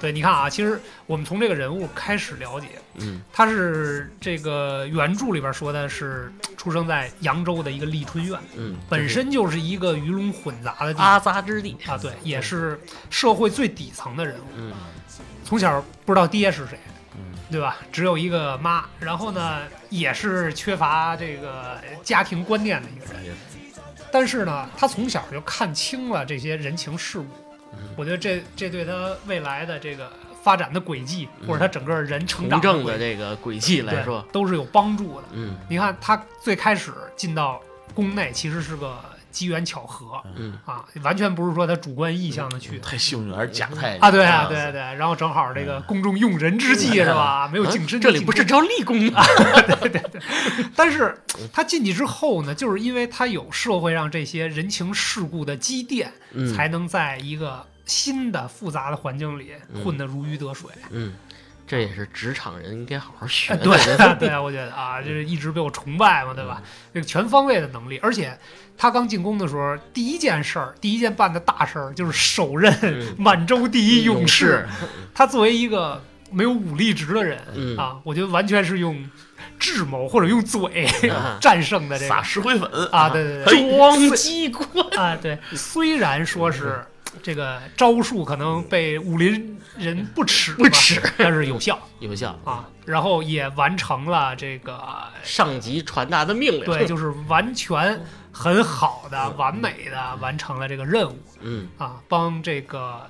[0.02, 14.72] 对，你看啊，其实我们从这个人物开始了解，嗯，他是这个原著里边说的是出生在扬州的一个丽春院，嗯，本身就是一个鱼龙混杂的地阿杂之地啊，对，也是社会最底层的人物，嗯。
[15.44, 16.78] 从小不知道爹是谁，
[17.14, 17.76] 嗯，对吧？
[17.92, 23.36] 只有一个妈，然后呢，也是缺乏这个家庭观念的一个人。
[24.10, 27.26] 但是呢，他从小就看清了这些人情世故。
[27.96, 30.10] 我觉得这这对他未来的这个
[30.42, 35.26] 发展的轨迹，或者他整个人成长的这个轨迹来说，都是有帮助的。
[35.32, 37.60] 嗯，你看他最开始进到
[37.94, 38.98] 宫内，其实是个。
[39.32, 44.10] 机缘巧合，嗯啊，完全不是说他主观意向的去，太幸运还是假太啊？
[44.10, 47.48] 对啊，对对，然后正好这个宫中用人之际是吧？
[47.50, 49.24] 没有净身，这里不是招立功啊？
[49.80, 50.20] 对对对。
[50.76, 51.16] 但是
[51.52, 56.12] 他进去之后呢，就是因为他有社会上这些人情世故的积淀，
[56.54, 60.70] 才能在一个新的复杂的环境里混得如鱼得水。
[60.90, 61.14] 嗯。
[61.72, 63.56] 这也是职场人应该好好学。
[63.56, 63.74] 对
[64.18, 66.60] 对啊，我觉得啊，就是一直被我崇拜嘛，对吧？
[66.92, 68.38] 这个全方位的能力，而且
[68.76, 72.70] 他刚进宫的时候，第一件事儿，第一件办的大事儿就是首任
[73.16, 74.68] 满洲第一勇士。
[75.14, 77.38] 他作为一个没有武力值的人
[77.78, 79.08] 啊，我觉得完全是用
[79.58, 80.86] 智谋或者用嘴
[81.40, 86.84] 战胜的这个撒石灰粉啊，对对对，装机关啊，对，虽然说是。
[87.22, 92.38] 这个招数可能被武林人不耻，不耻，但是有效，有效。
[92.44, 92.68] 啊！
[92.84, 94.82] 然后也完成了这个
[95.22, 98.00] 上级传达的命令，对，就是完全
[98.32, 101.18] 很好的、完美的完成了这个任务。
[101.40, 101.68] 嗯。
[101.78, 103.00] 啊，帮这个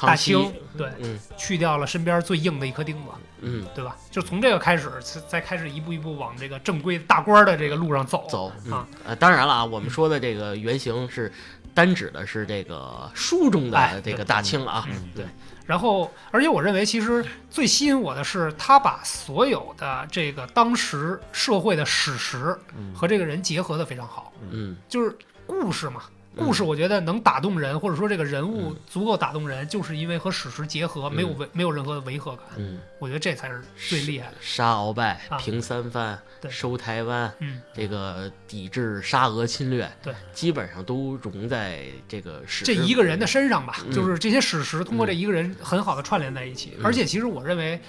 [0.00, 3.96] 大清对，嗯，去掉了身边最硬的一颗钉子，嗯，对吧？
[4.10, 4.90] 就从这个开始，
[5.28, 8.26] 再开始一步一步往这个正规大官的这个路上走。
[8.28, 8.48] 走。
[8.70, 8.86] 啊。
[9.04, 11.32] 呃，当然了啊，我们说的这个原型是。
[11.74, 15.26] 单指的是这个书中的这个大清啊，对。
[15.66, 22.54] 然后，而且我认为，其实最吸引我的是，他把所有的这个当时社会的史实
[22.94, 24.30] 和这个人结合的非常好。
[24.50, 26.02] 嗯，就是故事嘛。
[26.36, 32.44] 故事我觉得能打动人，或者说这个人物足够打动人，就是因为和史实结合，没有违，没有任何的违和感。
[32.56, 34.34] 嗯，我觉得这才是最厉害的。
[34.40, 36.18] 杀鳌拜、平三藩、
[36.48, 43.78] 收台湾，嗯，这个抵制沙俄侵略，对，基本上都融在这个史这一个人的身上吧。
[43.92, 46.76] 就是这些史实通过这一个人很好的串联在一起。
[46.82, 47.80] 而且其实我认为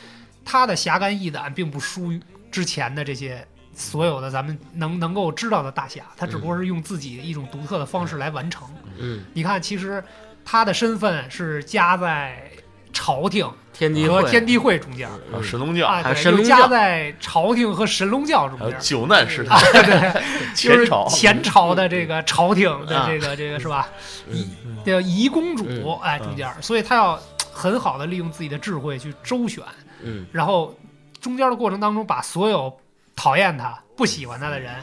[0.44, 3.46] 他的侠肝义胆并不输于之前的这些。
[3.76, 8.66] 所有的咱们能能够知道的大侠，他只不过是用自己一种独特的方式来完成。
[8.98, 10.02] 嗯，你看，其实
[10.46, 12.50] 他的身份是夹在
[12.94, 15.10] 朝廷天地和天地会中间，
[15.44, 15.86] 神龙教。
[15.86, 16.62] 啊，神龙教。
[16.62, 18.80] 夹在朝廷和神龙教中间。
[18.80, 20.24] 九难时代，对，
[20.56, 21.06] 前朝。
[21.10, 23.90] 前朝的这个朝廷的这个这个是吧？
[24.32, 24.48] 仪
[24.86, 27.20] 叫仪公主哎中间，所以他要
[27.52, 29.62] 很好的利用自己的智慧去周旋，
[30.02, 30.74] 嗯，然后
[31.20, 32.74] 中间的过程当中把所有。
[33.16, 34.76] 讨厌他、不喜欢他的人，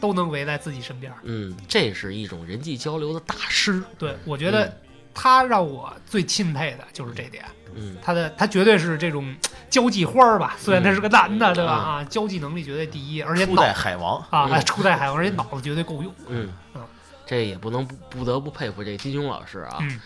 [0.00, 1.12] 都能围在自己身边。
[1.24, 3.82] 嗯，这是一种人际交流的大师。
[3.98, 4.72] 对，我觉得
[5.12, 7.44] 他让我最钦佩的就是这点。
[7.74, 9.34] 嗯，他的他绝对是这种
[9.68, 10.56] 交际花儿吧？
[10.58, 11.72] 虽然他是个男的，对吧？
[11.72, 16.14] 啊，交际能力绝对第一，而且初代海王啊，初代海王，而且脑子绝对够用。
[16.28, 16.82] 嗯嗯，
[17.26, 19.78] 这也不能不不得不佩服这金庸老师啊。
[19.80, 20.00] 嗯，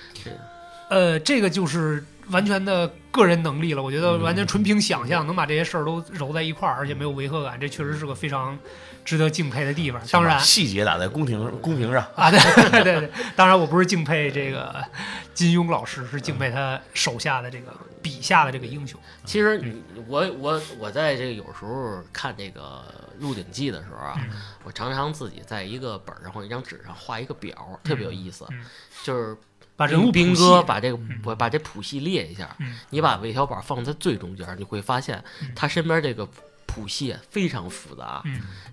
[0.90, 2.04] 呃，这个就是。
[2.30, 8.58] 完全的个人能力了，我觉得完全纯凭想象能把这些事儿都揉在一块儿，而且没有违和感，这确实是个非常
[9.04, 10.00] 值得敬佩的地方。
[10.10, 12.38] 当然，细节打在公屏公屏上 啊，对
[12.82, 13.10] 对对。
[13.36, 14.82] 当然，我不是敬佩这个
[15.34, 18.98] 金庸老师，是敬佩他手下的这个笔下的这个英雄。
[19.24, 19.76] 其实，
[20.08, 22.82] 我我我在这个有时候看这个
[23.22, 24.18] 《鹿鼎记》的时候啊，
[24.64, 28.46] 我常常自己在一个本上或者一张纸上画一个表，特别有意思，
[29.02, 29.36] 就是。
[29.76, 32.56] 把人物兵哥把这个我把这谱系列一下，
[32.90, 35.22] 你把韦小宝放在最中间，你会发现
[35.54, 36.28] 他身边这个
[36.66, 38.22] 谱系非常复杂。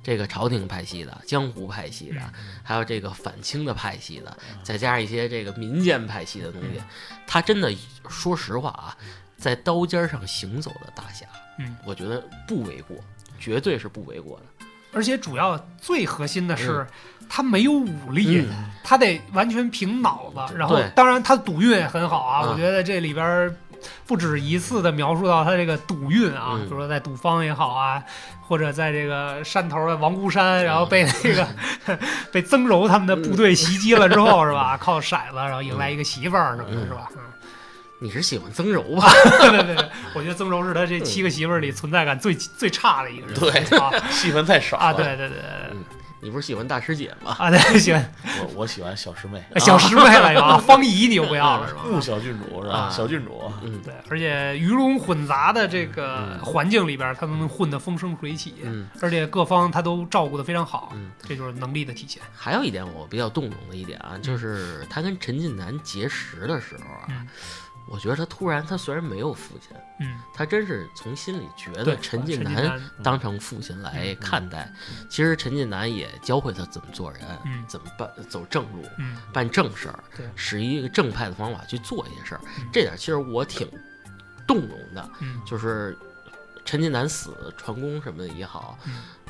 [0.04, 2.22] 这个朝廷派系的、江湖派系的，
[2.64, 6.82] 还有这个反清的派系的，再加上一些这个民间派系的东西，
[7.28, 7.72] 他真的
[8.10, 8.98] 说实话啊，
[9.38, 11.26] 在刀尖上行走的大侠，
[11.60, 11.76] 嗯。
[11.86, 12.98] 我觉得不为过，
[13.40, 14.46] 绝对是不为过的。
[14.94, 16.86] 而且主要最核心的是。
[17.34, 18.46] 他没有武力，
[18.84, 20.54] 他得完全凭脑子。
[20.58, 22.42] 然后，当然他赌运也很好啊。
[22.42, 23.50] 我觉得这里边
[24.06, 28.04] 不止一次的描述到他这个赌运啊，比如说在赌坊也好啊，
[28.46, 31.48] 或者在这个山头的王孤山，然后被那个
[32.34, 34.76] 被曾柔他们的部队袭击了之后，是吧？
[34.78, 37.08] 靠骰子，然后迎来一个媳妇儿什么的，是吧？
[37.16, 37.22] 嗯，
[38.04, 39.08] 你是喜欢曾柔吧？
[39.40, 43.40] 对对对，我觉得曾柔是他这七个媳妇儿里存在感最最差的一个人。
[43.40, 43.64] 对，
[44.10, 44.92] 戏份太少啊！
[44.92, 45.38] 对对对。
[46.24, 47.36] 你不是喜欢大师姐吗？
[47.40, 51.82] 啊，对，喜欢我，我喜欢小师妹，小师妹了啊， 方怡你又不要了是吧？
[51.84, 52.92] 穆小郡主是吧？
[52.92, 62.22] 小郡主，嗯，对，而且鱼龙混杂的这个环境里边，他都能混得风生水起，嗯，而且各方他都照顾得非常好，嗯，这就是能力的体现。
[62.36, 67.26] 还有一点我比较动容的一点啊，就是他跟陈近南结识的时候啊。
[67.92, 74.72] 我觉得他突然，他虽然没有父亲，嗯，他真是从心里觉得陈近南当成父亲来看待。
[75.10, 80.02] 其实陈近南也教会他怎么做人，嗯怎么办走正路，嗯办正事儿，
[80.38, 82.42] 使一个正派的方法去做一些事儿。
[82.72, 83.68] 这点其实我挺
[84.48, 85.10] 动容的，
[85.46, 85.98] 就是
[86.64, 88.80] 陈近南死传功什么的也好。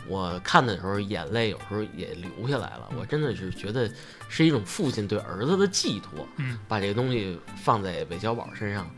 [0.07, 2.89] 我看的时候，眼泪有时候也流下来了。
[2.97, 3.89] 我真的是觉得
[4.27, 6.27] 是一种父亲对儿子的寄托。
[6.37, 8.89] 嗯，把这个东西放在韦小宝身上，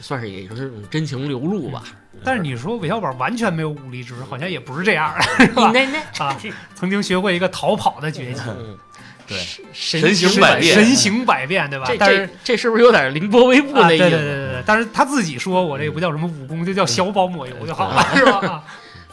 [0.00, 1.82] 算是也就是一种真情流露吧。
[2.22, 5.70] 但是你说韦小宝完全没有武力值，好像也不是这样的，是吧？
[5.72, 6.38] 那那啊，
[6.74, 8.40] 曾经学会一个逃跑的绝技。
[9.26, 9.38] 对，
[9.72, 11.86] 神行百变，神行百变，对吧？
[11.98, 14.04] 但是这是不是有点凌波微步那意思？
[14.04, 14.62] 对对对对对。
[14.66, 18.62] 但是他自己说我这个不叫什么武功，就叫小宝抹油就好了，是吧？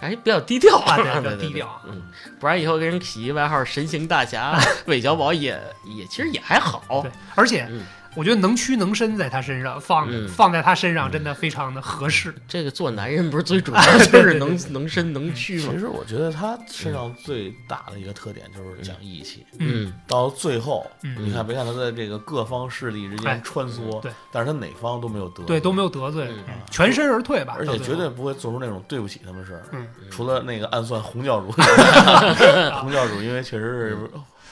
[0.02, 2.02] 哎，比较低调啊， 比较低调，嗯，
[2.40, 7.68] 不然以后给人起一外号“神行大侠”， 韦小宝也也其实也还好，对，而且。
[8.16, 12.34] 我觉得能屈能伸在他身上放放在他身上真的非常的合适。
[12.48, 13.82] 这个做男人不是最主要
[14.12, 15.70] 就是能能伸能屈吗？
[15.72, 19.46] 其实我觉得他身上最大的一个特点就是讲义气。
[19.60, 26.30] 嗯，到最后你看别看他在这个各方势力之间穿梭，对，但是他哪方都没有得罪对都没有得罪，
[26.70, 27.56] 全身而退吧。
[27.58, 29.64] 而且绝对不会做出那种对不起他们事儿。
[29.72, 31.52] 嗯，除了那个暗算洪教主，
[32.82, 33.98] 洪教主因为确实是。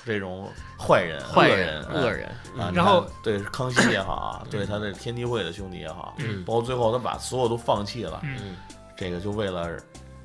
[0.05, 2.27] 这种坏人、坏人、恶人
[2.57, 8.55] 啊，然后对康熙也好啊，对他的天地会的兄弟也好，嗯，包括最后他把所有都放弃了，嗯，
[8.95, 9.77] 这个就为了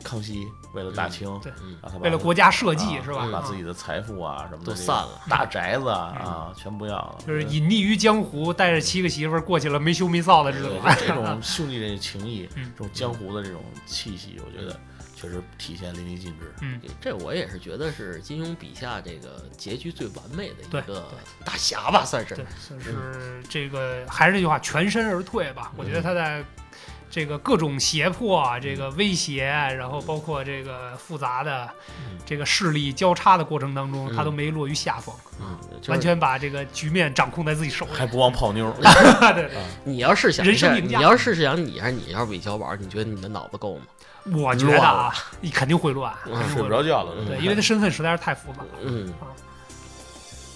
[0.03, 1.53] 康熙，为了大清，对，
[2.01, 3.29] 为了国家社稷是吧？
[3.33, 10.71] 把自己的财富啊什么都散了，大宅子啊全不要了，就是隐匿于江湖，带着七个媳妇儿过去了没羞没臊的日子。
[10.99, 14.79] 这种兄弟的情谊，这种江湖的这种气息，我觉得。
[15.25, 16.53] 确实体现淋漓尽致。
[16.61, 21.09] 嗯，这我也是觉得是金庸笔下这个结局最完美的一个
[21.45, 22.35] 大侠吧，算是。
[22.35, 25.73] 对，算是这个还是那句话，全身而退吧。
[25.77, 26.45] 我觉得他在
[27.11, 31.71] 这个各种胁迫、这个威胁，然后包括这个复杂的
[32.27, 35.15] 这个势力交叉的过程当中，他都没落于下风。
[35.41, 35.59] 嗯，
[35.89, 38.71] 完全把这个局面掌控在自己手里，还不忘泡妞。
[39.35, 39.51] 对，
[39.85, 43.85] 你要是想人生赢家，你要是想你还是你要是韦小宝，你觉得你的脑子够吗？
[44.33, 46.15] 我觉得啊，你肯定会乱，
[46.53, 47.13] 睡不着觉了。
[47.27, 48.69] 对，因为他身份实在是太复杂了。
[48.83, 49.13] 嗯，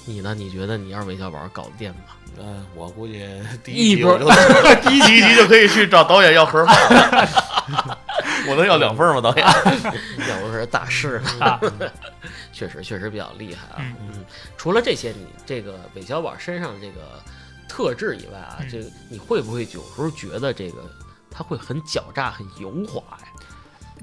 [0.06, 0.34] 你呢？
[0.34, 2.16] 你觉得你要是韦小宝搞定吗？
[2.40, 3.26] 嗯，我估计
[3.64, 4.02] 第一集
[4.82, 6.76] 第一集就可以去找导演要盒饭
[7.10, 7.98] 了。
[8.48, 9.20] 我能要两份吗？
[9.20, 9.46] 导演？
[10.28, 11.60] 要不是大师啊，
[12.52, 13.76] 确实确实比较厉害啊。
[14.00, 14.24] 嗯，
[14.56, 17.22] 除了这些，你这个韦小宝身上这个
[17.68, 20.82] 特质以外啊，这个你会不会有时候觉得这个？
[21.30, 23.27] 他会很狡诈，很油滑呀。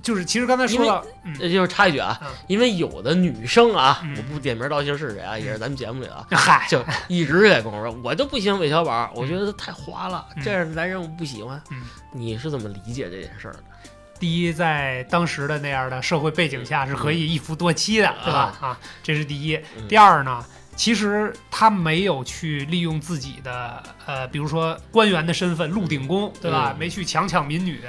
[0.02, 1.06] 就是其实刚才说到，
[1.40, 11.62] 那就是插一句啊，因为有的女生啊，我不点名道姓是谁啊，也是咱们节目里的， 嗨，就一直在跟我说，我就不喜欢韦小宝，我觉得他太花了，这样的男人我不喜欢。
[12.12, 13.60] 你是怎么理解这件事儿的？
[14.18, 18.56] 第一，在当时的那样的社会背景下，是可以一夫多妻的，对吧？
[18.62, 19.60] 啊，这是第一。
[19.90, 20.44] 第二呢？
[20.76, 26.76] 其实他没有去利用自己的呃，比如说官员的身份，鹿鼎公，对吧？
[26.78, 27.82] 没去强抢民女，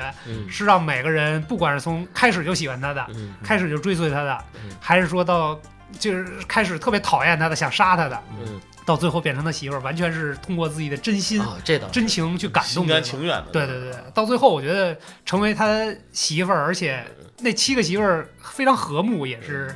[0.48, 3.04] 是让每个人，不管是从开始就喜欢他的，
[3.42, 4.44] 开始就追随他的，
[4.80, 5.60] 还是说到
[5.98, 8.22] 就是开始特别讨厌他的，想杀他的，
[8.84, 11.42] 到最后变成他媳妇儿，完全是通过自己的真心、
[11.90, 13.46] 真情去感动，心甘情愿的。
[13.52, 17.04] 对对对，到最后我觉得成为他媳妇儿，而且
[17.40, 19.74] 那七个媳妇儿非常和睦，也是。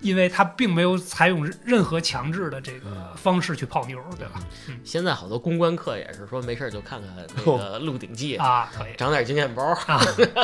[0.00, 4.40] 因为他并没有采用任何强制的这个方式去泡妞，对吧？
[4.84, 9.74] 现在好多公关课也是说没事就看看那个《鹿鼎记》啊，可以长点经验包。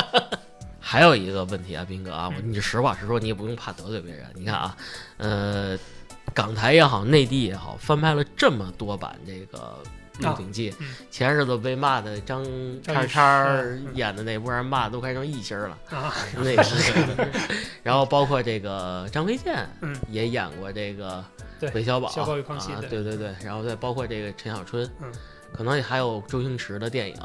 [0.79, 4.25] 还有一个问题啊，斌哥啊，你实话实说，你也不用怕得罪别人。
[4.35, 4.77] 你看啊，
[5.17, 5.77] 呃，
[6.33, 9.57] 港台也好，内地也好，翻拍了这么多版这个。
[10.19, 10.71] 《鹿鼎记》
[11.11, 12.45] 前日子被骂的张
[12.81, 13.47] 叉叉
[13.93, 16.13] 演的那波人骂都快成异星了啊！
[16.37, 17.27] 那个，
[17.83, 19.67] 然后包括这个张卫健，
[20.09, 21.23] 也演过这个
[21.73, 24.89] 韦小宝，小宝与康熙，对对对，然后再包括这个陈小春，
[25.53, 27.15] 可能还有周星驰的电影，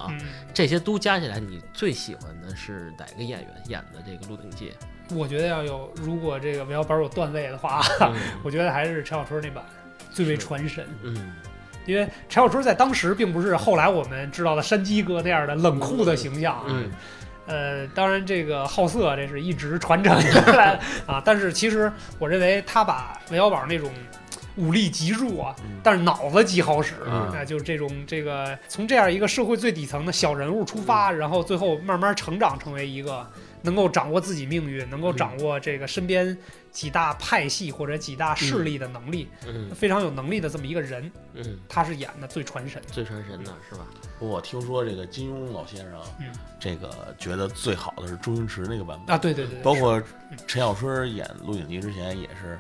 [0.53, 4.73] 这些都加起来，你最喜欢的是哪个演员演的这个《鹿鼎记》？
[5.17, 7.83] 我觉得要有，如果这个韦小宝有段位的话，
[8.45, 9.65] 我觉得还是陈小春那版
[10.11, 10.87] 最为传神。
[11.03, 11.33] 嗯。
[11.87, 16.65] 因为陈小春在当时并不是后来我们知道的山鸡哥那样的冷酷的形象啊。
[16.69, 16.91] 嗯。
[17.47, 21.21] 呃，当然这个好色这是一直传承下来啊。
[21.25, 23.91] 但是其实我认为他把韦小宝那种
[24.57, 33.27] 武力极弱啊，但是脑子极好使啊，就是这种这个从这样一个社会最底层的小人物出发，然后最后慢慢成长成为一个。
[33.63, 36.37] 能够掌握自己命运，能够掌握这个身边
[36.71, 43.87] 几大派系或者几大势力的能力，嗯，非常有能力的这么一个人，嗯，他是演的最传神，最传神的是吧？
[44.19, 46.27] 我听说这个金庸老先生，嗯，
[46.59, 49.15] 这个觉得最好的是周星驰那个版本。
[49.15, 50.03] 啊，对对对，包括
[50.47, 52.59] 陈小春演《鹿鼎记》之前也是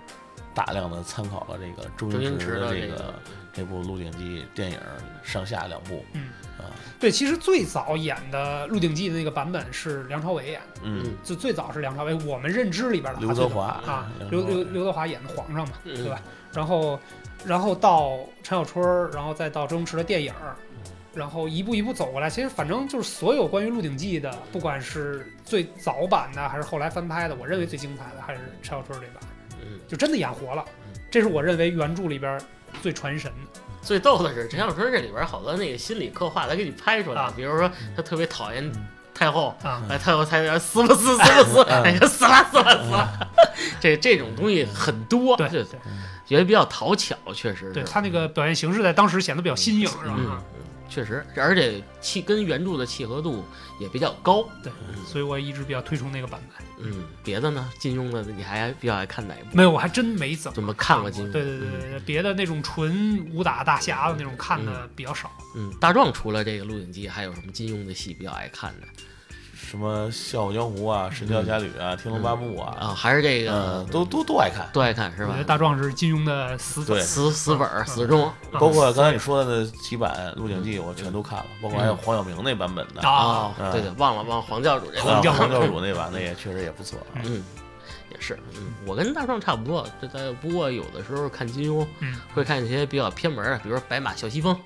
[0.55, 3.15] 大量的参考了这个周星驰的这个
[3.53, 4.79] 这部《鹿鼎记》电影
[5.23, 6.29] 上下两部，嗯。
[6.61, 16.21] 啊，对，其实最早演的《鹿鼎记》的那个版本是梁朝伟演的，嗯，就最早是梁朝伟，我们认知里边的刘德华啊，刘刘刘德华演的皇上嘛，对吧？
[16.53, 16.99] 然后，
[17.45, 20.33] 然后到陈小春，然后再到周星驰的电影，
[21.15, 22.29] 然后一步一步走过来。
[22.29, 29.23] 其实反正就是所有关于《鹿鼎记》的，不管是最早版的还是后来翻拍的，我认为最精彩的还是陈小春这版，
[29.87, 30.65] 就真的演活了。
[31.11, 32.41] 这是我认为原著里边
[32.83, 33.60] 最传神的。
[33.83, 37.31] 最逗的是陈小春这里边好多那个心理刻画，他给你拍出来。
[37.35, 38.71] 比如说他特别讨厌
[39.15, 43.29] 太后，啊，太后太后死不死死不死，哎，死了死了死了。
[43.81, 45.65] 这这种东西很多，对对，
[46.27, 47.73] 觉得比较讨巧，确实。
[47.73, 50.43] 对他那个表现形式在当时显得比较新颖，是吧？
[50.91, 53.45] 确实，而且契跟原著的契合度
[53.79, 54.73] 也比较高，对，
[55.07, 56.67] 所以我一直比较推崇那个版本。
[56.83, 57.71] 嗯，别的呢？
[57.79, 59.57] 金庸的你还比较爱看哪一部？
[59.57, 61.31] 没有，我还真没怎么怎么看过金庸。
[61.31, 65.31] 对对对对，别的那种纯武打大侠的那种看的比较少。
[65.55, 68.87] 嗯，大壮除了这个《鹿鼎记》，还有什么金庸的戏比较爱看的？
[69.71, 75.29] 什么《笑傲江湖》啊，《神雕侠侣》啊，《天龙八部》啊，啊，还是这个，都都都爱看，都爱看是吧？
[75.29, 87.41] 我觉得大壮是金庸的死死死粉死忠，包括刚才你说的那几版《鹿鼎记》，我全都看了，包括还有黄晓明那版本的啊，对对，忘了忘黄教主这黄教黄教主那版，那也确实也不错，嗯，
[88.11, 91.87] 也是，嗯，我跟大壮差不多，这在不过有的时候看金庸，
[92.35, 94.57] 会看一些比较偏门的，比如说《白马啸西风》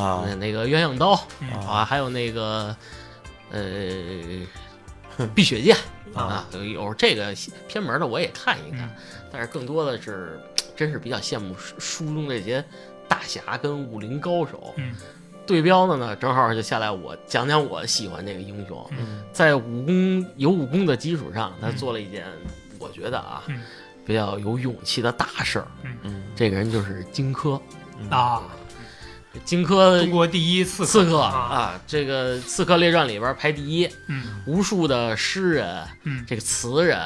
[0.00, 1.18] 啊，那个鸳鸯刀
[1.66, 2.76] 啊，还有那个
[3.52, 4.46] 呃。
[5.34, 5.76] 碧血剑
[6.14, 7.34] 啊，有这个
[7.68, 8.88] 偏门的我也看一看，
[9.30, 10.40] 但是更多的是，
[10.74, 12.64] 真是比较羡慕书中这些
[13.06, 14.74] 大侠跟武林高手。
[15.46, 18.90] 对标的呢，正好就下来我讲讲我喜欢这个英雄，
[19.34, 22.24] 在武功有武功的基础上，他做了一件
[22.78, 23.44] 我觉得啊
[24.06, 25.66] 比较有勇气的大事儿。
[26.04, 27.60] 嗯，这个人就是荆轲。
[28.08, 28.42] 啊。
[29.44, 31.80] 荆轲，中国第一刺刺客啊！
[31.86, 36.98] 这个《刺客列传》里边排第一，嗯，无数的诗人，嗯，这个词人，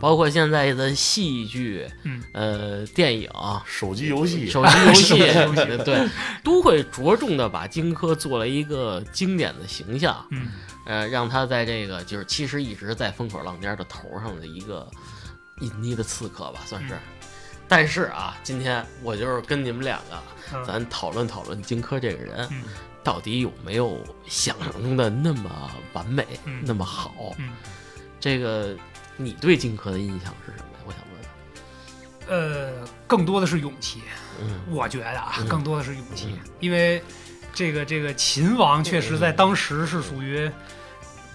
[0.00, 3.30] 包括现在的戏剧，嗯，呃，电影、
[3.66, 5.18] 手机游戏、手机游戏，
[5.84, 6.08] 对，
[6.42, 10.48] 都会着重的把荆轲做了一个经典的形象，嗯，
[10.86, 14.88] 呃，让他在这个就是其实一直在风口浪尖的头上的一个
[15.60, 16.94] 隐匿的刺客吧，算是。
[17.68, 22.48] 但是啊，今天我就是跟你们两个，咱讨论讨论荆轲这个人，
[23.02, 26.26] 到底有没有想象中的那么完美，
[26.62, 27.34] 那么好？
[28.20, 28.76] 这个
[29.16, 30.80] 你对荆轲的印象是什么呀？
[30.86, 31.00] 我想
[32.28, 32.28] 问。
[32.28, 34.02] 呃，更多的是勇气。
[34.40, 37.02] 嗯，我觉得啊，更多的是勇气，因为
[37.52, 40.50] 这个这个秦王确实在当时是属于。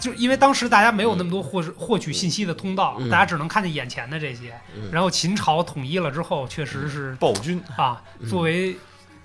[0.01, 4.59] 就因为当时大家没有那么多获获取信息的通道，大家只能看见眼前的这些。
[4.91, 8.75] 然后秦朝统一了之后，确实是暴君啊，作为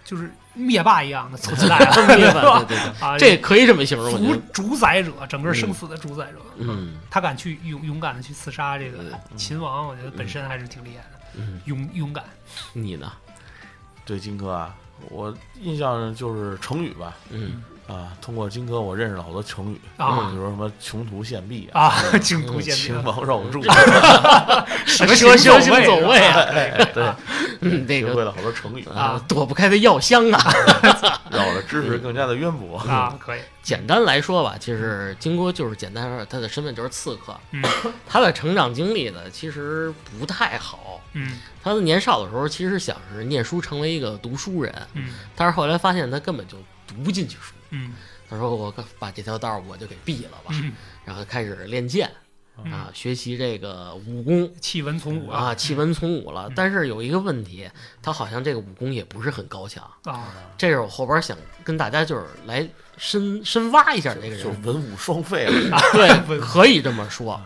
[0.05, 1.79] 就是灭霸一样的存在，
[2.15, 4.13] 灭霸 对对对啊，这可以这么形容，
[4.53, 6.39] 主主宰者，整个生死的主宰者。
[6.59, 8.99] 嗯，他敢去勇勇敢的去刺杀这个
[9.37, 11.43] 秦王，我觉得本身还是挺厉害的。
[11.65, 12.23] 勇勇敢。
[12.75, 13.11] 你呢？
[14.05, 14.75] 对荆轲啊，
[15.09, 17.17] 我印象就是成语吧。
[17.31, 17.63] 嗯。
[17.87, 23.63] 啊，通过金哥，我认识了好多成语啊，比如什么穷途献壁啊，穷途献壁， 秦王绕柱，
[24.87, 27.15] 蛇蛇行走位啊，对，
[27.61, 30.53] 嗯，这个学会了好多成语啊，躲不开的药箱啊，
[31.31, 33.17] 让我的知识更加的渊博啊。
[33.21, 37.63] 可以，简单来说吧，其实金哥就是简单说，他的身份就是刺客，嗯，
[38.07, 46.57] 他的成长经历呢，其实不太好，嗯，他的年少的时候其实想是念书成为一个读书人，嗯，但是后来发现他根本就
[46.87, 47.53] 读不进去书。
[47.71, 47.95] 嗯，
[48.29, 50.55] 他说：“我把这条道我就给毙了吧。”
[51.05, 52.11] 然后开始练剑
[52.57, 56.51] 啊，学习这个武功，弃文从武啊，弃文从武了。
[56.57, 57.69] 但是有一个问题，
[58.03, 60.33] 他好像这个武功也不是很高强啊。
[60.57, 65.79] 这是我后边想跟大家就是来深深挖一下这个人，就文武双废了。
[65.93, 67.41] 对，可以这么说。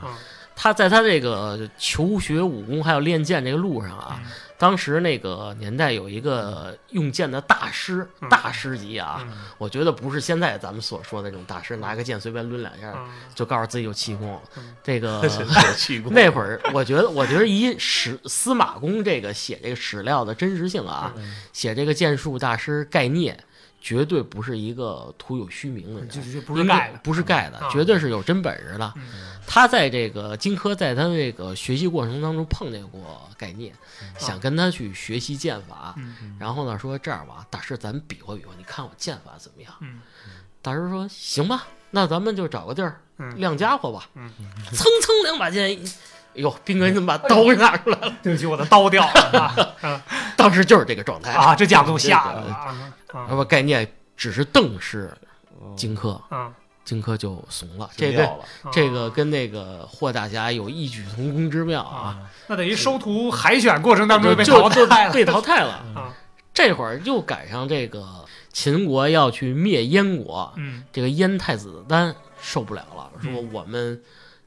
[0.54, 4.20] 他在他这个求学武功还有练剑这个路上啊。
[4.60, 12.94] 当时那个年代有一个用剑的大师，大师级啊，我觉得不是现在咱们所说的这种大师，拿个剑随便抡两下
[13.34, 14.38] 就告诉自己有气功。
[14.84, 15.22] 这个
[16.12, 21.10] 那会儿，我觉得，我觉得以史司马公这个写这个史料的真实性啊，
[21.54, 23.42] 写这个剑术大师盖聂。
[23.80, 28.92] 绝对不是一个徒有虚名的人，不是盖的，不是盖的，绝对是有真本事的。
[29.46, 33.74] 他在这个荆轲在他这个学习过程当中碰见过盖聂，
[34.18, 35.94] 想跟他去学习剑法。
[36.38, 39.72] 然后呢，说这样吧，大师，咱比划比划，你看我剑法怎么样？
[40.62, 43.00] 大师说行吧，那咱们就找个地儿
[43.36, 44.10] 亮家伙吧。
[44.14, 45.78] 蹭蹭两把剑，
[46.32, 48.12] 哎呦，兵哥你怎么把刀给拿出来了？
[48.22, 50.02] 对不起，我的刀掉了。
[50.36, 52.84] 当时就是这个状态啊，这家伙吓了。
[53.28, 55.12] 那么概念只是邓氏
[55.76, 56.20] 荆轲，
[56.84, 57.90] 荆轲就怂了。
[57.96, 58.30] 这个
[58.72, 62.18] 这个跟那个霍大侠有异曲同工之妙啊。
[62.46, 65.84] 那等于收徒海选过程当中被淘汰了，被淘汰了。
[66.54, 70.54] 这会儿又赶上这个秦国要去灭燕国，
[70.92, 74.00] 这个燕太子丹受不了了，说我们。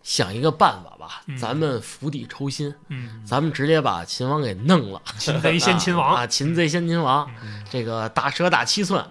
[0.03, 2.75] 想一个办法吧，咱们釜底抽薪，
[3.25, 5.01] 咱们直接把秦王给弄了。
[5.17, 6.27] 擒贼先擒王啊！
[6.27, 7.29] 擒贼先擒王，
[7.71, 9.03] 这个大蛇打七寸，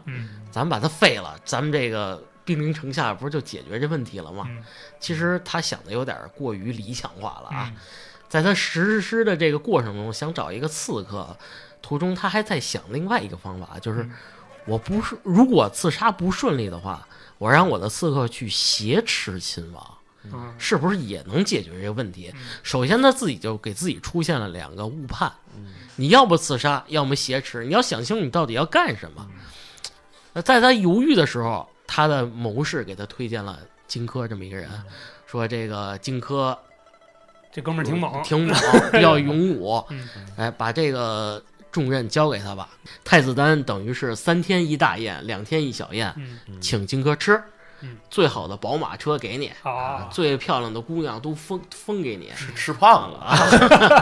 [0.51, 4.47] 咱们把他废了，咱们这个兵临城下，不是就解决这问题了吗？
[5.01, 7.73] 其实他想的有点过于理想化了啊！
[8.29, 11.35] 在他实施的这个过程中，想找一个刺客，
[11.81, 14.07] 途中他还在想另外一个方法，就是
[14.67, 19.99] 我不是如果刺杀不顺利的话，我让我的刺客去挟持秦王。
[20.59, 22.33] 是不是也能解决这个问题？
[22.63, 25.33] 首先他自己就给自己出现了两个误判，
[25.97, 29.29] 你要不刺杀，要么挟持，你要想清楚你到底要干什么。
[30.43, 34.69] 在他犹豫的时候，他的谋士给他推荐了荆轲这么一个人，
[35.27, 36.57] 说这个荆轲
[37.53, 38.57] 这哥们儿挺猛，挺猛，
[38.93, 39.85] 比较勇武，
[40.39, 42.71] 哎，把这个重任交给他吧。
[43.05, 46.15] 太子丹等于是三天一大宴，两天一小宴，
[46.61, 47.43] 请荆轲吃。
[48.11, 49.53] 最好的宝马车给你，
[50.11, 52.31] 最漂亮的姑娘都封封给你。
[52.37, 53.37] 吃吃胖了 啊！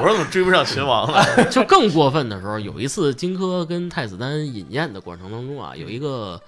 [0.01, 1.25] 我说怎么追不上秦王了？
[1.51, 6.41] 就更过分的时候，有一次荆轲跟太子丹饮宴的过程当中啊，有一个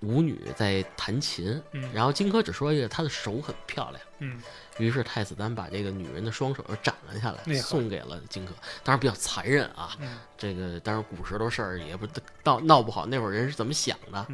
[0.00, 1.60] 舞女在弹琴，
[1.92, 4.40] 然后荆轲只说一个她的手很漂亮，嗯，
[4.78, 8.50] 于是太子丹把这个女人的双手斩了下来，送给了荆轲。
[8.84, 9.96] 当然比较残忍啊，
[10.38, 12.06] 这个当然古时候事儿也不
[12.44, 14.26] 闹闹不好，那会儿人是怎么想的？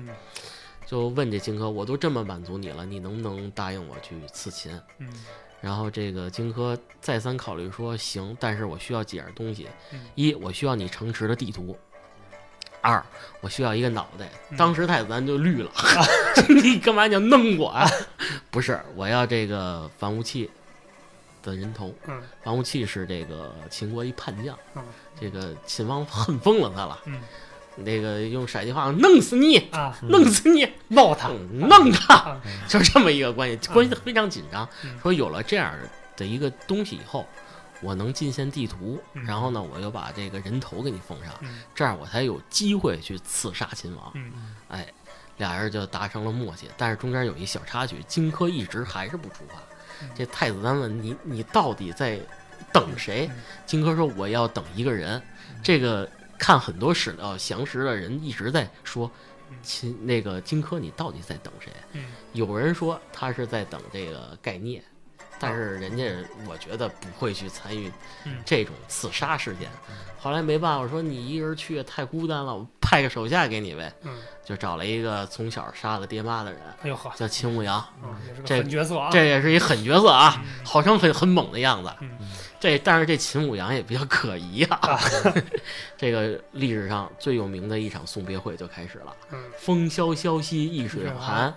[0.95, 4.81] 就问这荆轲，我都这么满足你了，你能不能答应我去刺秦？
[4.99, 5.09] 嗯，
[5.61, 9.67] 然后这个荆轲再三考虑说行，但是我需要几样东西：
[10.15, 11.77] 一，我需要你城池的地图；
[12.81, 13.05] 二，
[13.41, 14.31] 我需要一个脑袋。
[14.57, 15.73] 当时太子丹就绿了
[16.63, 17.85] 你干嘛要弄我啊？
[18.53, 20.49] 不是，我要这个樊无期
[21.43, 21.93] 的人头。
[22.07, 24.57] 嗯，樊无期是这个秦国一叛将，
[25.21, 27.01] 这个秦王恨疯了他了。
[27.07, 27.21] 嗯。
[27.77, 34.69] 那个用陕西话弄死你啊，弄死你，闹他，弄他，就这么一个关系，关系非常紧张。
[35.03, 35.75] 说有了这样
[36.17, 37.27] 的一个东西以后，
[37.83, 41.35] 我能进献地图，然后呢，我又把这个人头给你奉上，
[41.75, 44.13] 这样我才有机会去刺杀秦王。
[44.69, 44.87] 哎，
[45.39, 49.57] 俩人就达成了默契，但是中间有一小插曲，荆轲一直还是不出发。
[50.15, 52.21] 这太子丹问你，你到底在
[52.73, 53.29] 等谁？
[53.67, 55.21] 荆轲说我要等一个人，
[55.61, 56.09] 这个。
[56.39, 59.11] 看很多史料详实的人一直在说，
[59.63, 61.71] 秦那个荆轲，你到底在等谁？
[62.33, 64.83] 有人说他是在等这个盖聂，
[65.45, 66.05] 但是人家
[66.47, 67.93] 我觉得不会去参与
[68.45, 69.69] 这种刺杀事件。
[70.19, 73.93] 后来没办法，说你一个人去太孤单了，我派个手下给你呗。
[74.43, 77.83] 就找了一个从小杀了爹妈的人，哎呦呵，叫秦舞阳，
[78.45, 81.91] 这角色啊，这也是一狠角色啊，好像很很猛的样子。
[82.61, 84.81] 这但是这秦舞阳也比较可疑啊。
[85.97, 89.15] 这个历史上最有名的一场送别会就开始了。
[89.59, 91.53] 风萧萧兮易水寒，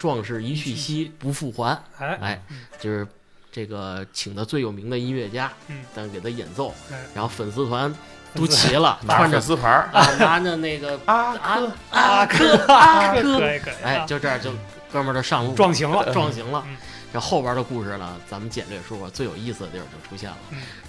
[0.00, 1.78] 壮士一去兮不复还。
[1.98, 2.42] 哎，
[2.80, 3.06] 就是
[3.52, 5.52] 这个请的最有名的音乐家，
[5.94, 6.74] 但给他演奏，
[7.14, 7.94] 然后粉丝团
[8.34, 13.40] 都齐了，穿着丝牌儿，拿着那个阿科阿科阿科，
[13.84, 14.50] 哎，就这样就
[14.90, 15.52] 哥们儿就上路。
[15.52, 16.64] 撞行了， 撞行了。
[17.12, 19.10] 这后边的故事呢，咱们简略说说。
[19.10, 20.38] 最有意思的地儿就出现了。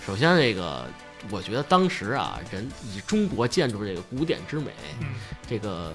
[0.05, 0.85] 首先，这个
[1.31, 4.71] 我觉得当时啊，人以中国建筑这个古典之美，
[5.49, 5.91] 这个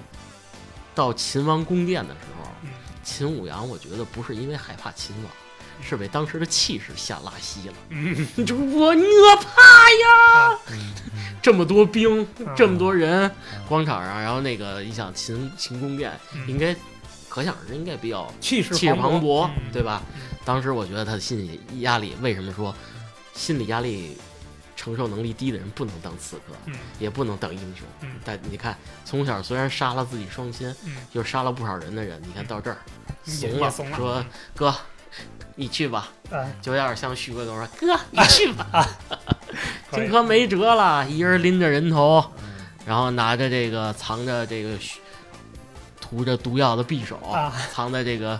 [0.93, 2.49] 到秦王宫殿的时候，
[3.07, 5.31] 秦舞阳我觉得不是因为害怕秦王，
[5.81, 7.73] 是被当时的气势吓拉稀了。
[8.43, 9.61] 就我我怕
[10.03, 10.59] 呀，
[11.41, 13.31] 这么多兵，这么多人，
[13.69, 16.11] 广场上，然后那个你想秦秦宫殿
[16.47, 16.75] 应该。
[17.29, 20.01] 可想而知，应该比较气势气势磅礴，对吧？
[20.43, 22.73] 当时我觉得他的心理压力，为什么说
[23.35, 24.17] 心理压力
[24.77, 27.85] 承受能力低的人不能当刺客，嗯，也不能当英雄。
[28.01, 32.77] 嗯，但你看，从小虽然杀了自己双亲，嗯，又杀了不少人的人，你看到这儿
[33.25, 34.23] 怂了，说
[34.55, 34.73] 哥，
[35.55, 38.87] 你去吧，啊，就有点像徐贵东说哥，你去吧。
[39.91, 42.23] 荆轲没辙了，一人拎着人头，
[42.85, 44.77] 然后拿着这个藏着这个
[45.99, 47.19] 涂着毒药的匕首，
[47.73, 48.39] 藏在这个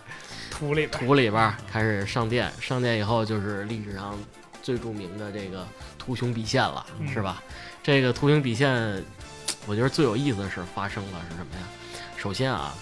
[0.51, 2.51] 土 里土里边，开始上殿。
[2.61, 4.19] 上殿以后就是历史上
[4.61, 5.65] 最著名的这个
[6.07, 7.43] 图穷匕见了，是吧？
[7.83, 9.03] 这个图穷匕见，
[9.65, 11.67] 我觉得最有意思的事发生了是什么呀？
[12.15, 12.73] 首先啊，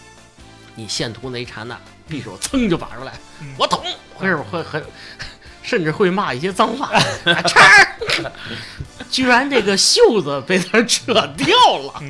[0.76, 1.76] 你献图那一刹那，
[2.08, 3.14] 匕首噌就拔出来，
[3.58, 4.84] 我捅，会会很。
[5.64, 6.92] 甚至会骂一些脏话，
[7.48, 7.92] 叉
[9.10, 12.04] 居然这个袖子被他扯掉了。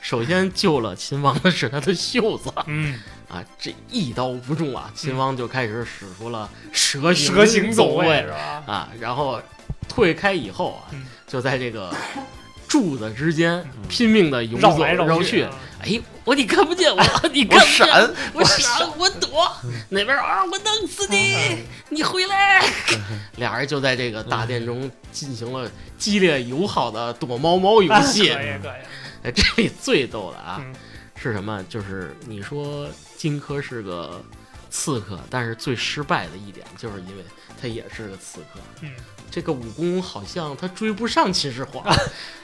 [0.00, 2.50] 首先救了秦王的是他的袖子。
[2.64, 2.98] 嗯，
[3.28, 8.26] 啊，这一刀不中啊，秦王就开始使出了蛇蛇形走位，
[8.66, 9.38] 啊，然后
[9.88, 10.90] 退开以后啊，
[11.26, 11.94] 就在这个。
[12.68, 15.46] 柱子之间拼命的游走绕去，
[15.78, 17.86] 哎，我你看不见我， 你看闪，
[18.32, 19.46] 我闪，我躲，
[19.90, 22.64] 那边啊，我弄死你，你回来。
[23.36, 28.30] 俩人就在这个大殿中进行了激烈友好的躲猫猫游戏。
[28.32, 29.24] 可以可以。
[29.24, 30.64] 哎，这里最逗的啊，
[31.14, 31.62] 是什么？
[31.68, 34.24] 就是你说荆轲是个
[34.70, 37.24] 刺客，但是最失败的一点，就是因为
[37.60, 38.60] 他也是个刺客。
[38.80, 38.90] 嗯。
[39.32, 41.82] 这个武功好像他追不上秦始皇，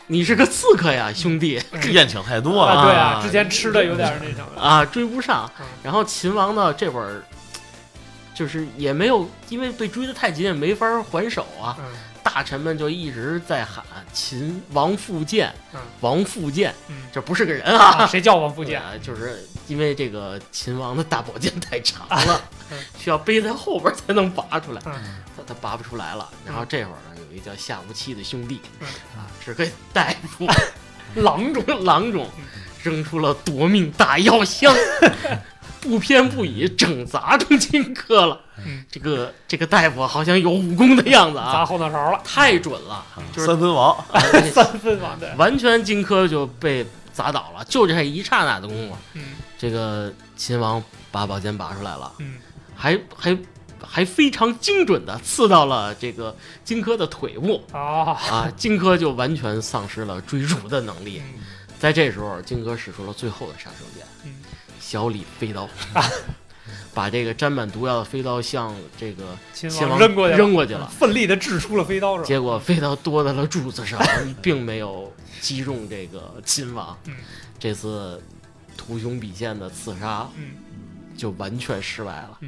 [0.07, 1.61] 你是个刺客呀，兄弟，
[1.93, 2.82] 宴请太多了。
[2.86, 5.49] 对啊，之前吃的有点那什么啊，追不上。
[5.82, 7.22] 然后秦王呢，这会儿
[8.34, 11.76] 就是也没有，因为被追的太紧，也没法还手啊。
[12.22, 15.55] 大臣们就一直在喊秦王复建，
[16.01, 16.74] 王复建，
[17.12, 18.80] 这不是个人啊，谁叫王复建？
[19.03, 22.40] 就是因为这个秦王的大宝剑太长了，
[22.98, 24.80] 需要背在后边才能拔出来。
[24.82, 28.60] 他他拔不出来了，然后这会儿呢，有一叫夏无期的兄弟，
[29.16, 30.46] 啊，是个大夫，
[31.22, 32.28] 郎中，郎中，
[32.82, 34.74] 扔出了夺命大药箱，
[35.80, 38.40] 不偏不倚，整砸中荆轲了。
[38.90, 44.04] 这个这个大夫好像有武功的样子啊，砸后脑勺了，太准了，就是三分王，
[44.52, 46.84] 三分王对，完全荆轲就被
[47.18, 48.96] 砸倒了，就这一刹那的功夫，
[49.58, 52.12] 这个秦王把宝剑拔出来了，
[52.76, 53.38] 还还。
[53.80, 58.52] 还非常精准的刺到了这个荆轲的腿部啊啊！
[58.56, 61.22] 荆轲就完全丧失了追逐的能力。
[61.78, 64.02] 在这时候，荆轲使出了最后的杀手锏——
[64.80, 65.68] 小李飞刀，
[66.95, 74.01] 把这个沾满毒药的飞刀向这个秦王扔过去扔过去了，奋力的掷出了飞刀，结果飞刀多在了柱子上，
[74.43, 76.97] 并没有击中这个秦王。
[77.59, 78.22] 这次
[78.76, 80.28] 图穷匕见的刺杀，
[81.16, 82.39] 就完全失败了。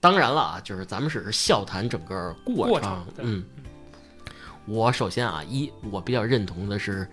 [0.00, 3.06] 当然了啊，就是咱们只是笑谈整个过程。
[3.18, 3.44] 嗯，
[4.66, 7.06] 我首先啊，一我比较认同的是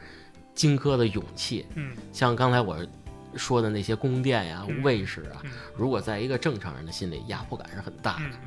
[0.56, 1.66] 荆轲的勇气。
[1.76, 2.78] 嗯，像刚才我
[3.38, 5.42] 说的那些宫殿呀、卫士啊，
[5.76, 8.38] 如果在一个正常人的心里，压迫感是很大的。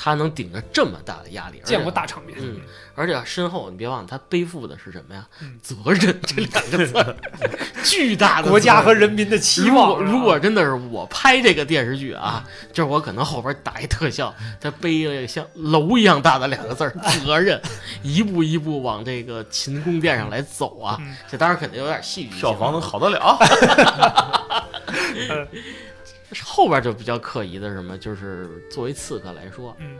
[0.00, 2.38] 他能顶着这么大的压力，见过大场面。
[2.40, 2.60] 嗯，
[2.94, 5.26] 而且身后你别忘了，他背负的是什么呀？
[5.60, 7.16] 责任这两个字，
[7.82, 10.00] 巨大的国家和人民的期望。
[10.00, 16.88] 如果真的是我拍这个电视剧啊，就是我可能后边打一特效，他背了像楼一样大的两个字
[17.26, 17.60] “责任”，
[18.04, 20.96] 一步一步往这个秦宫殿上来走啊。
[21.28, 23.36] 这当然肯定有点戏剧，票房能好得了。
[26.44, 29.96] 后边就比较可疑的什么，就是作为刺客来说，嗯，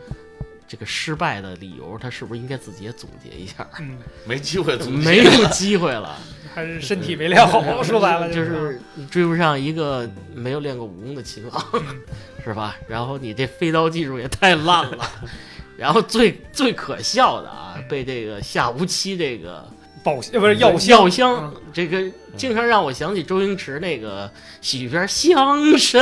[0.66, 3.66] 这个失败的理由，他是不是应该自己也总结一下？
[3.80, 6.18] 嗯，没机会总结，没有机会了，
[6.54, 7.82] 还是身体没练好。
[7.82, 11.64] 说白了就是追不上一个没有练过武功的秦王，
[12.44, 12.76] 是吧？
[12.86, 15.10] 然后你这飞刀技术也太烂了，
[15.78, 19.66] 然后最最可笑的啊，被这个夏无期这个。
[20.02, 24.30] 宝不是药香，药香，这个经常让我想起周星驰那个
[24.60, 26.00] 喜剧片《香神》，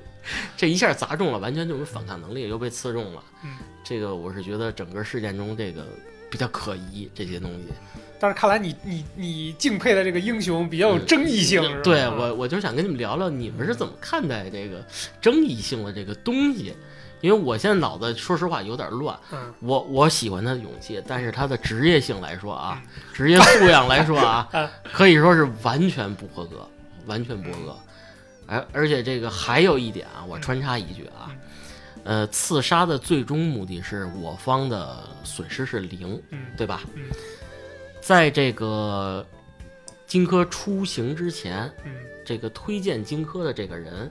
[0.56, 3.22] 这一下砸中了，完全就是反抗能力，又被刺中了。
[3.84, 5.86] 这个我是觉得整个事件中这个
[6.30, 7.66] 比较可疑，这些东西。
[8.18, 14.82] 但是看来你你你敬佩的这个英雄比较有争议性，对我我就想跟你们聊聊，你们是怎么看待这个
[15.20, 16.74] 争议性的这个东西？
[17.20, 19.18] 因为我现在脑子说实话有点乱，
[19.60, 24.48] 我我喜欢他的勇气，但是他的职业性来说啊，职业素养来说啊，
[24.92, 26.68] 可以说是完全不合格，
[27.06, 27.76] 完全不合格。
[28.46, 31.32] 而而且这个还有一点啊，我穿插一句啊，
[32.04, 36.22] 呃，刺杀的最终目的是我方的损失是零，
[36.56, 36.82] 对吧？
[38.00, 39.26] 在这个
[40.06, 41.68] 荆轲出行之前，
[42.24, 44.08] 这个推荐荆轲的这个人，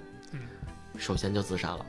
[0.97, 1.86] 首先就自杀了。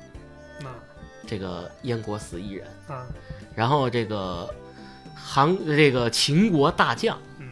[1.27, 3.07] 这个燕国死一人啊，
[3.55, 4.49] 然后这个
[5.15, 7.49] 韩这个秦国大将，嗯，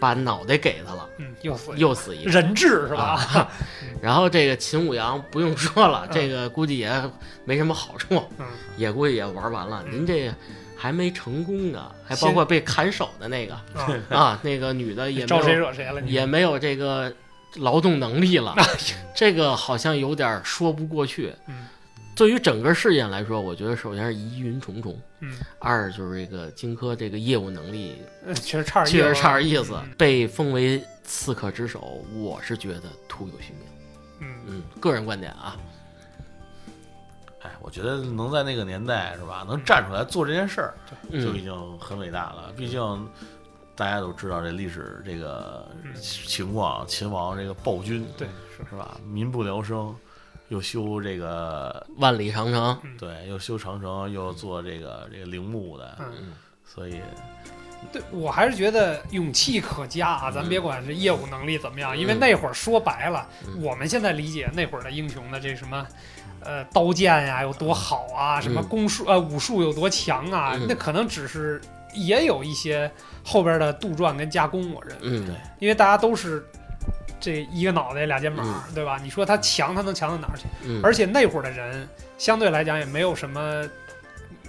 [0.00, 3.48] 把脑袋给他了，嗯，又死又死一个人质是吧？
[4.02, 7.10] 然后这个秦舞阳不用说了，这个估计也
[7.44, 8.46] 没什么好处，嗯，
[8.76, 9.84] 也估计也玩完了。
[9.90, 10.32] 您这
[10.76, 13.54] 还没成功呢，还包括被砍手的那个
[14.10, 16.00] 啊，那个女的也招谁惹谁了？
[16.02, 17.12] 也没有这个
[17.56, 18.54] 劳动能力了，
[19.14, 21.32] 这个好像有点说不过去。
[21.46, 21.68] 嗯。
[22.16, 28.02] 对于整个事件来说，我觉得首先是疑云重重，嗯，二就是这个荆轲这个业务能力
[28.34, 29.78] 确实差点，确实差点意思。
[29.98, 33.62] 被封为刺客之首，我是觉得徒有虚名。
[34.20, 35.56] 嗯嗯，个人观点啊。
[37.42, 40.74] 哎，我觉得能在那个年代是吧，能站出来做这件事儿，
[41.12, 42.50] 就已经很伟大了。
[42.56, 43.08] 毕竟
[43.76, 45.68] 大家都知道这历史这个
[46.00, 48.98] 情况，秦王这个暴君，对，是是吧？
[49.06, 49.94] 民不聊生。
[50.48, 56.32] 又修这个万里长城，对，又修长城，又做这个这个陵墓的，嗯，
[56.64, 57.00] 所以，
[57.92, 60.30] 对我还是觉得勇气可嘉啊！
[60.30, 63.26] 咱别管这业务能力怎么样，因为那会儿说白了，
[63.60, 65.86] 我们现在理解那会儿的英雄的这什么，
[66.40, 71.60] 呃，刀剑呀有多好啊，什么攻术呃武术有多强啊，那可能只是
[71.92, 72.88] 也有一些
[73.24, 76.46] 后边的杜撰跟加工，我认为，嗯，对，因为大家都是。
[77.20, 78.98] 这一个脑袋俩肩膀，对吧？
[79.02, 80.44] 你说他强，他能强到哪儿去？
[80.82, 81.88] 而且那会儿的人
[82.18, 83.68] 相对来讲也没有什么，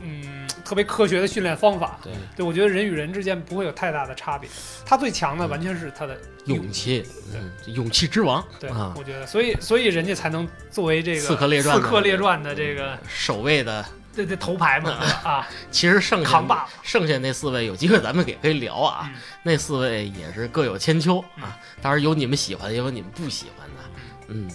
[0.02, 2.00] 嗯，特别科学的训练方法。
[2.04, 4.50] 对，对我觉得人与人之间不会有太大的差别。
[4.86, 8.46] 他最强的完全是他的勇气，对，勇气之王。
[8.60, 13.84] 对，我觉得，所以，所以人家才能作为这个《刺客列传》刺客列传的这个守卫的。
[14.18, 14.90] 这这头牌嘛
[15.24, 19.08] 啊，其实剩扛把剩下那四位有机会咱们也可以聊啊。
[19.44, 23.84] 那四位也是各有千秋啊，当然有你们喜欢的，也有你们不喜欢的。
[24.30, 24.50] 嗯，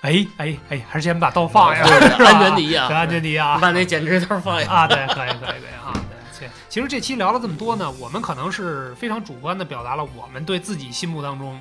[0.00, 4.86] 哎哎哎，还是先把刀放下，安全第一啊，安全第一啊，把那剪纸刀放下啊。
[4.86, 5.92] 对，可以可以可以啊。
[6.40, 11.60] 对，其实这期聊了这么多呢，我们可能是非常主观的表达了我们对自己心目当中。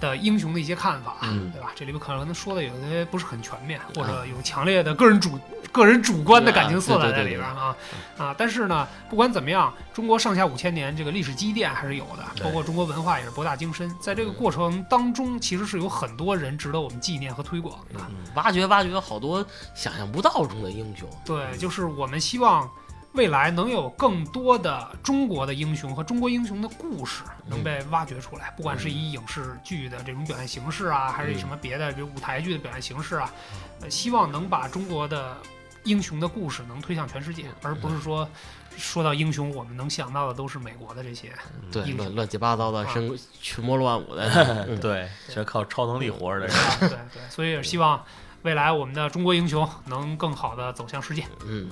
[0.00, 1.16] 的英雄的一些看法，
[1.52, 1.70] 对吧？
[1.74, 5.38] 这里边可能说的有些不是很全面，或者有强烈的个人主
[5.70, 7.76] 个人主观的感情色彩在里边啊
[8.18, 8.34] 啊！
[8.36, 13.94] 但是呢，不管怎么样，中国上下五千年这个历史积淀还是有的，包括中国文化也是博大精深。
[14.00, 18.00] 在这个过程当中，其实是有很多人值得我们纪念和推广的，
[18.34, 19.44] 挖掘挖掘好多
[19.74, 21.08] 想象不到中的英雄。
[21.24, 22.68] 对，就是我们希望。
[23.12, 33.32] 未来能有更多的中国的英雄和中国英雄的故事能被挖掘出来，不管是以影视剧的这种表现形式啊，还是什么别的，比如舞台剧的表现形式啊，
[33.80, 35.36] 呃，希望能把中国的
[35.82, 38.28] 英雄的故事能推向全世界，而不是说
[38.76, 41.32] 说到英雄，我们能想到的都是美国的这些
[41.72, 46.40] 对乱乱七八糟的、生群魔乱舞的， 对，全靠超能力活着。
[46.40, 48.04] 的人，对对，所以希望
[48.42, 51.68] 未来我们的中国英雄能更好的走向世界，嗯。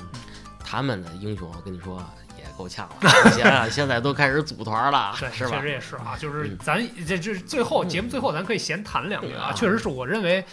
[0.68, 2.04] 他们的英雄，我跟你说
[2.36, 3.08] 也够呛了。
[3.32, 5.30] 想想现在都开始组团了，是吧？
[5.34, 9.50] 确实也是啊，就是咱这这最后节目最后咱可以闲谈两句啊。
[9.54, 10.44] 确实是我认为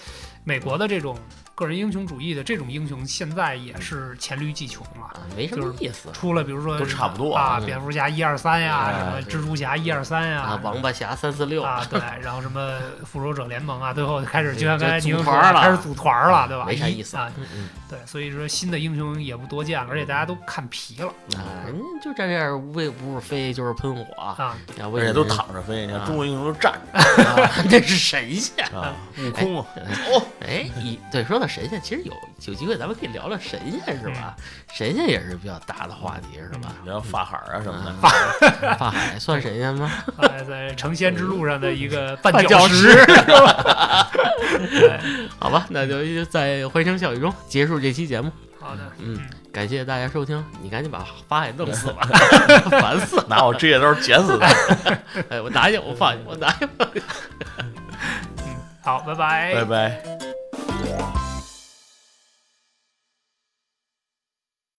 [0.45, 1.17] 美国的这种。
[1.55, 6.11] 个人英雄主义的这种英雄，现在也是黔驴技穷了，没什么意思。
[6.11, 11.63] 出了比如说都差不多啊，蝙蝠侠一二三呀，什么蜘蛛侠一二三呀，王八侠三四六。
[11.63, 16.65] 啊，对， 然后什么复仇者联盟啊，最后开始就像刚才组团了，开始组团了，对吧？
[16.65, 17.15] 没啥意思。
[17.15, 17.31] 啊，
[17.89, 21.07] 对，所以说新的英雄也不多见了，而且大家都看疲了。
[21.37, 24.03] 啊，人家就这样，无非不是飞就是喷火。
[24.21, 26.99] 啊，而且都躺着飞，你看中国英雄都站着，
[27.71, 29.65] 那是神仙啊，悟空啊，
[30.11, 32.13] 哦，哎，一对说到神仙，其实有。
[32.47, 34.35] 有机会咱们可以聊聊神仙是吧？
[34.73, 36.69] 神仙也是比较大的话题是吧？
[36.85, 38.09] 聊法海啊什么的，法
[38.77, 39.91] 法海算神仙吗？
[40.47, 44.11] 在成仙之路上的一个绊脚石是吧？
[45.39, 48.31] 好吧，那就在欢声笑语中结束这期节目。
[48.59, 49.17] 好的，嗯，
[49.51, 50.43] 感谢大家收听。
[50.61, 52.07] 你赶紧把法海弄死吧，
[52.69, 53.25] 烦死了！
[53.29, 54.47] 拿我指甲刀剪死他！
[55.29, 56.67] 哎，我拿去，我放去，我拿去。
[57.57, 57.73] 嗯，
[58.83, 60.01] 好，拜拜，拜拜。